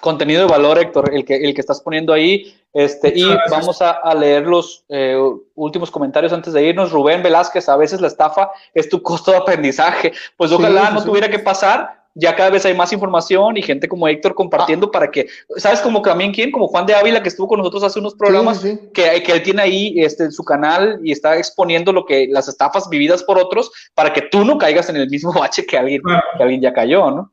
[0.02, 2.56] contenido de valor, Héctor, el que, el que estás poniendo ahí.
[2.74, 5.18] Este, y vamos a, a leer los eh,
[5.56, 6.92] últimos comentarios antes de irnos.
[6.92, 10.12] Rubén Velázquez, a veces la estafa es tu costo de aprendizaje.
[10.36, 11.06] Pues ojalá sí, no sí.
[11.08, 12.06] tuviera que pasar.
[12.20, 14.92] Ya cada vez hay más información y gente como Héctor compartiendo ah.
[14.92, 15.82] para que, ¿sabes?
[15.82, 18.80] Como también quién, como Juan de Ávila que estuvo con nosotros hace unos programas, sí,
[18.92, 22.90] Que, que él tiene ahí este, su canal y está exponiendo lo que las estafas
[22.90, 26.02] vividas por otros para que tú no caigas en el mismo bache que alguien,
[26.38, 27.32] que alguien ya cayó, ¿no?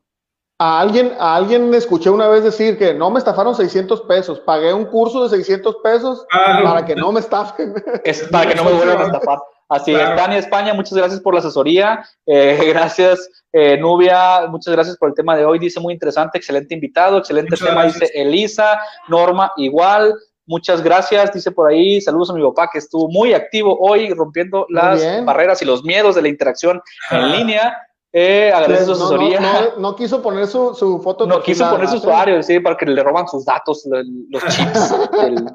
[0.57, 4.73] A alguien, a alguien escuché una vez decir que no me estafaron 600 pesos, pagué
[4.73, 6.87] un curso de 600 pesos ah, para no.
[6.87, 7.73] que no me estafen.
[8.05, 9.39] Es para que no me vuelvan a estafar.
[9.67, 10.11] Así claro.
[10.11, 12.05] es, Tania España, muchas gracias por la asesoría.
[12.25, 15.59] Eh, gracias, eh, Nubia, muchas gracias por el tema de hoy.
[15.59, 18.09] Dice muy interesante, excelente invitado, excelente muchas tema, gracias.
[18.11, 18.79] dice Elisa,
[19.09, 20.15] Norma, igual.
[20.45, 21.99] Muchas gracias, dice por ahí.
[21.99, 26.15] Saludos a mi papá que estuvo muy activo hoy, rompiendo las barreras y los miedos
[26.15, 26.81] de la interacción
[27.11, 27.75] en línea.
[28.17, 29.39] Eh, agradece su No, asesoría.
[29.41, 31.25] no, no quiso poner su, su foto.
[31.25, 33.97] de No quiso poner su usuario, sí, para que le roban sus datos, lo-
[34.29, 35.45] los chips del,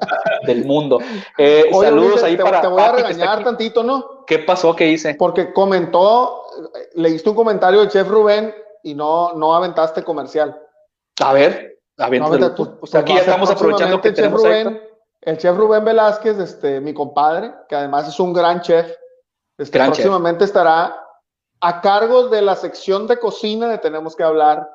[0.45, 0.99] del mundo.
[1.39, 4.25] Eh, Oye, saludos ahí te, para te voy a regañar tantito, ¿no?
[4.27, 4.75] ¿Qué pasó?
[4.75, 5.15] ¿Qué hice?
[5.15, 6.43] Porque comentó,
[6.75, 8.53] eh, leíste un comentario del chef Rubén
[8.83, 10.55] y no, no aventaste comercial.
[11.19, 11.79] A ver,
[12.55, 12.65] tú.
[12.65, 14.39] pues, Pues aquí ya ser estamos aprovechando que tenemos.
[14.43, 14.79] Rubén,
[15.21, 18.87] el chef Rubén Velázquez, este, mi compadre, que además es un gran chef.
[19.57, 20.03] Este, Gran chef.
[20.05, 20.95] próximamente estará
[21.61, 24.67] a cargo de la sección de cocina de Tenemos que hablar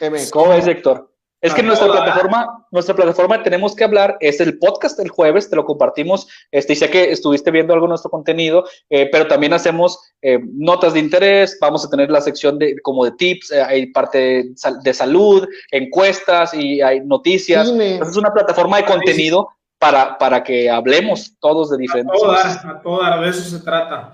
[0.00, 0.30] MX.
[0.30, 1.10] ¿Cómo ves, Héctor?
[1.40, 2.04] Es que A nuestra toda.
[2.04, 6.26] plataforma, nuestra plataforma de tenemos que hablar es el podcast del jueves, te lo compartimos.
[6.50, 10.38] Este, y sé que estuviste viendo algo de nuestro contenido, eh, pero también hacemos eh,
[10.42, 11.58] notas de interés.
[11.60, 14.94] Vamos a tener la sección de como de tips, eh, hay parte de, sal- de
[14.94, 17.68] salud, encuestas y hay noticias.
[17.68, 22.30] Entonces es una plataforma de contenido para, para que hablemos todos de A diferentes todo
[22.32, 22.62] cosas.
[22.64, 24.12] dar, a todo dar, de eso se trata.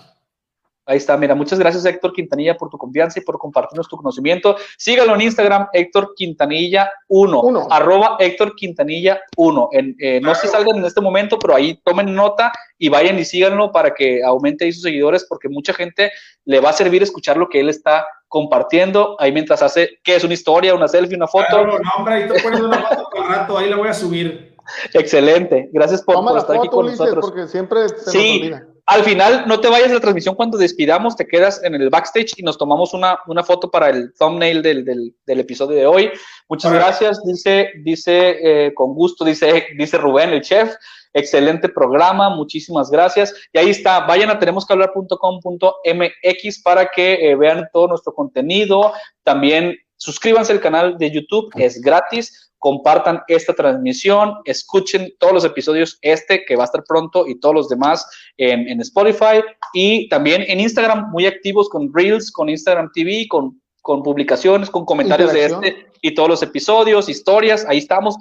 [0.91, 4.57] Ahí está, mira, muchas gracias Héctor Quintanilla por tu confianza y por compartirnos tu conocimiento.
[4.77, 7.69] Sígalo en Instagram, Héctor Quintanilla 1, Uno.
[7.71, 9.69] arroba Héctor Quintanilla 1.
[9.71, 13.21] En, eh, no sé si salgan en este momento, pero ahí tomen nota y vayan
[13.21, 16.11] y síganlo para que aumente ahí sus seguidores, porque mucha gente
[16.45, 20.25] le va a servir escuchar lo que él está compartiendo ahí mientras hace, ¿qué es?
[20.25, 21.47] Una historia, una selfie, una foto.
[21.51, 24.57] Claro, no, hombre, ahí te pones una foto el rato, ahí la voy a subir.
[24.95, 27.31] Excelente, gracias por, estar aquí foto, con Ulises, nosotros.
[27.31, 28.67] porque siempre se nos Sí, olvida.
[28.91, 32.33] Al final no te vayas de la transmisión cuando despidamos, te quedas en el backstage
[32.37, 36.11] y nos tomamos una, una foto para el thumbnail del, del, del episodio de hoy.
[36.49, 40.75] Muchas gracias, dice, dice eh, con gusto, dice, dice Rubén, el chef.
[41.13, 43.33] Excelente programa, muchísimas gracias.
[43.53, 48.93] Y ahí está, vayan a tenemosquehablar.com.mx para que eh, vean todo nuestro contenido.
[49.23, 52.50] También suscríbanse al canal de YouTube, es gratis.
[52.61, 57.55] Compartan esta transmisión, escuchen todos los episodios, este que va a estar pronto y todos
[57.55, 58.07] los demás
[58.37, 59.43] en, en Spotify
[59.73, 64.85] y también en Instagram, muy activos con Reels, con Instagram TV, con, con publicaciones, con
[64.85, 67.67] comentarios de este y todos los episodios, historias.
[67.67, 68.17] Ahí estamos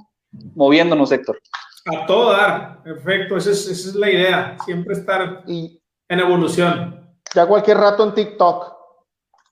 [0.55, 1.39] moviéndonos, Héctor.
[1.85, 7.13] A todo dar, perfecto, esa es, esa es la idea, siempre estar Y en evolución.
[7.33, 8.78] ya cualquier rato en TikTok.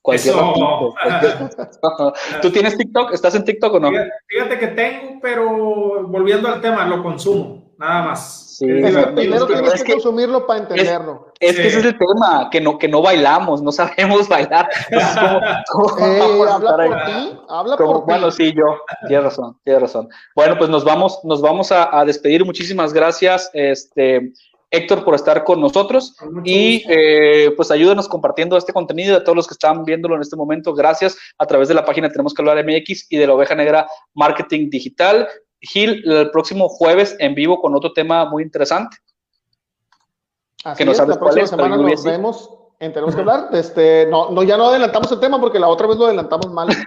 [0.02, 0.44] Cualquier Eso.
[0.46, 0.94] ratito,
[1.80, 3.12] cualquier- ¿Tú tienes TikTok?
[3.12, 3.90] ¿Estás en TikTok o no?
[3.90, 8.44] Fíjate, fíjate que tengo, pero volviendo al tema, lo consumo, nada más.
[8.58, 11.32] Sí, Es- que primero tienes es que, que- consumirlo para entenderlo.
[11.38, 11.68] Es que Sí.
[11.68, 14.68] ese es el tema, que no, que no bailamos, no sabemos bailar.
[15.70, 18.04] ¿cómo- cómo Ey, vamos a habla por ti, habla Como- por ti.
[18.06, 18.64] bueno, sí, yo,
[19.06, 20.08] tienes razón, tienes razón.
[20.34, 22.44] Bueno, pues nos vamos, nos vamos a, a despedir.
[22.44, 24.32] Muchísimas gracias, este,
[24.70, 26.14] Héctor, por estar con nosotros.
[26.44, 30.36] Y eh, pues ayúdenos compartiendo este contenido a todos los que están viéndolo en este
[30.36, 30.74] momento.
[30.74, 33.88] Gracias a través de la página Tenemos que hablar MX y de la Oveja Negra
[34.14, 35.28] Marketing Digital.
[35.60, 38.96] Gil, el próximo jueves en vivo con otro tema muy interesante.
[40.64, 43.48] Así que no es, la próxima semana nos vemos en Tenemos que hablar.
[43.52, 46.68] Este, no, no, ya no adelantamos el tema porque la otra vez lo adelantamos mal.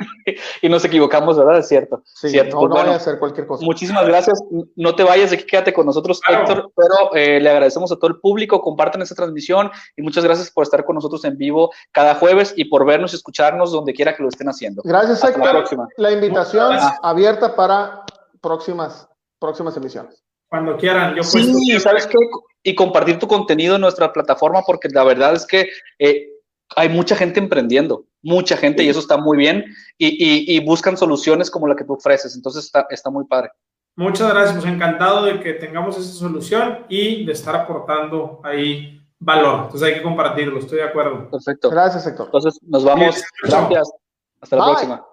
[0.61, 1.57] Y nos equivocamos, ¿verdad?
[1.57, 2.03] Es cierto.
[2.05, 2.51] Sí, cierto.
[2.55, 3.65] no, Pues no bueno, vaya a hacer cualquier cosa.
[3.65, 4.39] Muchísimas gracias.
[4.75, 6.43] No te vayas de aquí, quédate con nosotros, Claro.
[6.43, 6.71] Héctor.
[6.75, 10.63] Pero eh, le agradecemos a todo el público, compartan esta transmisión y muchas gracias por
[10.63, 14.21] estar con nosotros en vivo cada jueves y por vernos y escucharnos donde quiera que
[14.23, 14.83] lo estén haciendo.
[14.85, 15.51] Gracias, Hasta la Héctor.
[15.57, 15.87] próxima.
[15.97, 18.03] La invitación abierta para
[18.39, 20.23] próximas, próximas emisiones.
[20.47, 21.79] Cuando quieran, yo Sí, puesto.
[21.89, 22.17] ¿sabes qué?
[22.63, 26.27] Y compartir tu contenido en nuestra plataforma porque la verdad es que eh,
[26.75, 29.65] hay mucha gente emprendiendo, mucha gente y eso está muy bien
[29.97, 32.35] y, y- y buscan soluciones como la que tú ofreces.
[32.35, 33.49] Entonces está, está muy padre.
[33.97, 39.63] Muchas gracias, pues encantado de que tengamos esa solución y de estar aportando ahí valor.
[39.65, 41.29] Entonces hay que compartirlo, estoy de acuerdo.
[41.29, 41.69] Perfecto.
[41.69, 42.27] Gracias, Héctor.
[42.27, 43.21] Entonces nos vamos.
[43.43, 43.91] Gracias.
[44.39, 45.05] Hasta la próxima.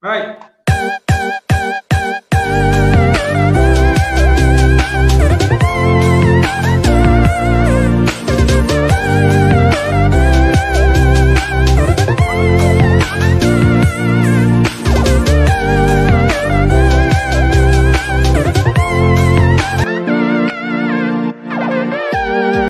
[0.00, 0.51] Bye.
[6.52, 6.86] Thank